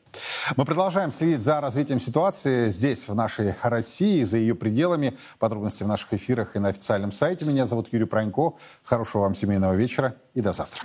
[0.57, 5.17] Мы продолжаем следить за развитием ситуации здесь, в нашей России, за ее пределами.
[5.39, 7.45] Подробности в наших эфирах и на официальном сайте.
[7.45, 8.55] Меня зовут Юрий Пронько.
[8.83, 10.83] Хорошего вам семейного вечера и до завтра.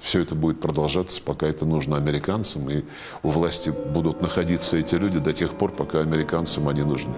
[0.00, 2.84] Все это будет продолжаться, пока это нужно американцам, и
[3.22, 7.14] у власти будут находиться эти люди до тех пор, пока американцам они нужны.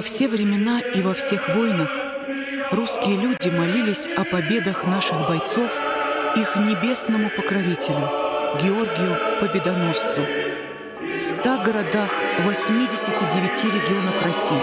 [0.00, 1.90] Во все времена и во всех войнах
[2.70, 5.70] русские люди молились о победах наших бойцов
[6.36, 8.08] их небесному покровителю,
[8.62, 10.22] Георгию Победоносцу.
[11.02, 12.08] В ста городах
[12.44, 14.62] 89 регионов России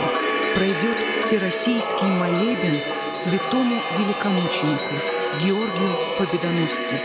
[0.56, 2.80] пройдет всероссийский молебен
[3.14, 4.96] святому великомученику
[5.46, 6.96] Георгию Победоносцу.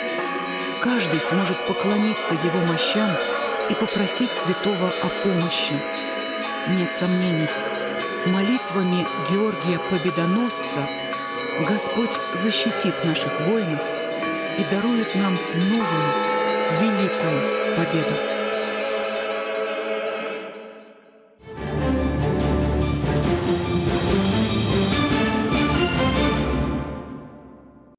[0.80, 3.10] Каждый сможет поклониться его мощам
[3.68, 5.74] и попросить святого о помощи.
[6.68, 7.48] Нет сомнений,
[8.26, 10.88] Молитвами Георгия Победоносца
[11.68, 13.80] Господь защитит наших воинов
[14.58, 15.36] и дарует нам
[15.68, 16.12] новую
[16.80, 18.41] великую победу.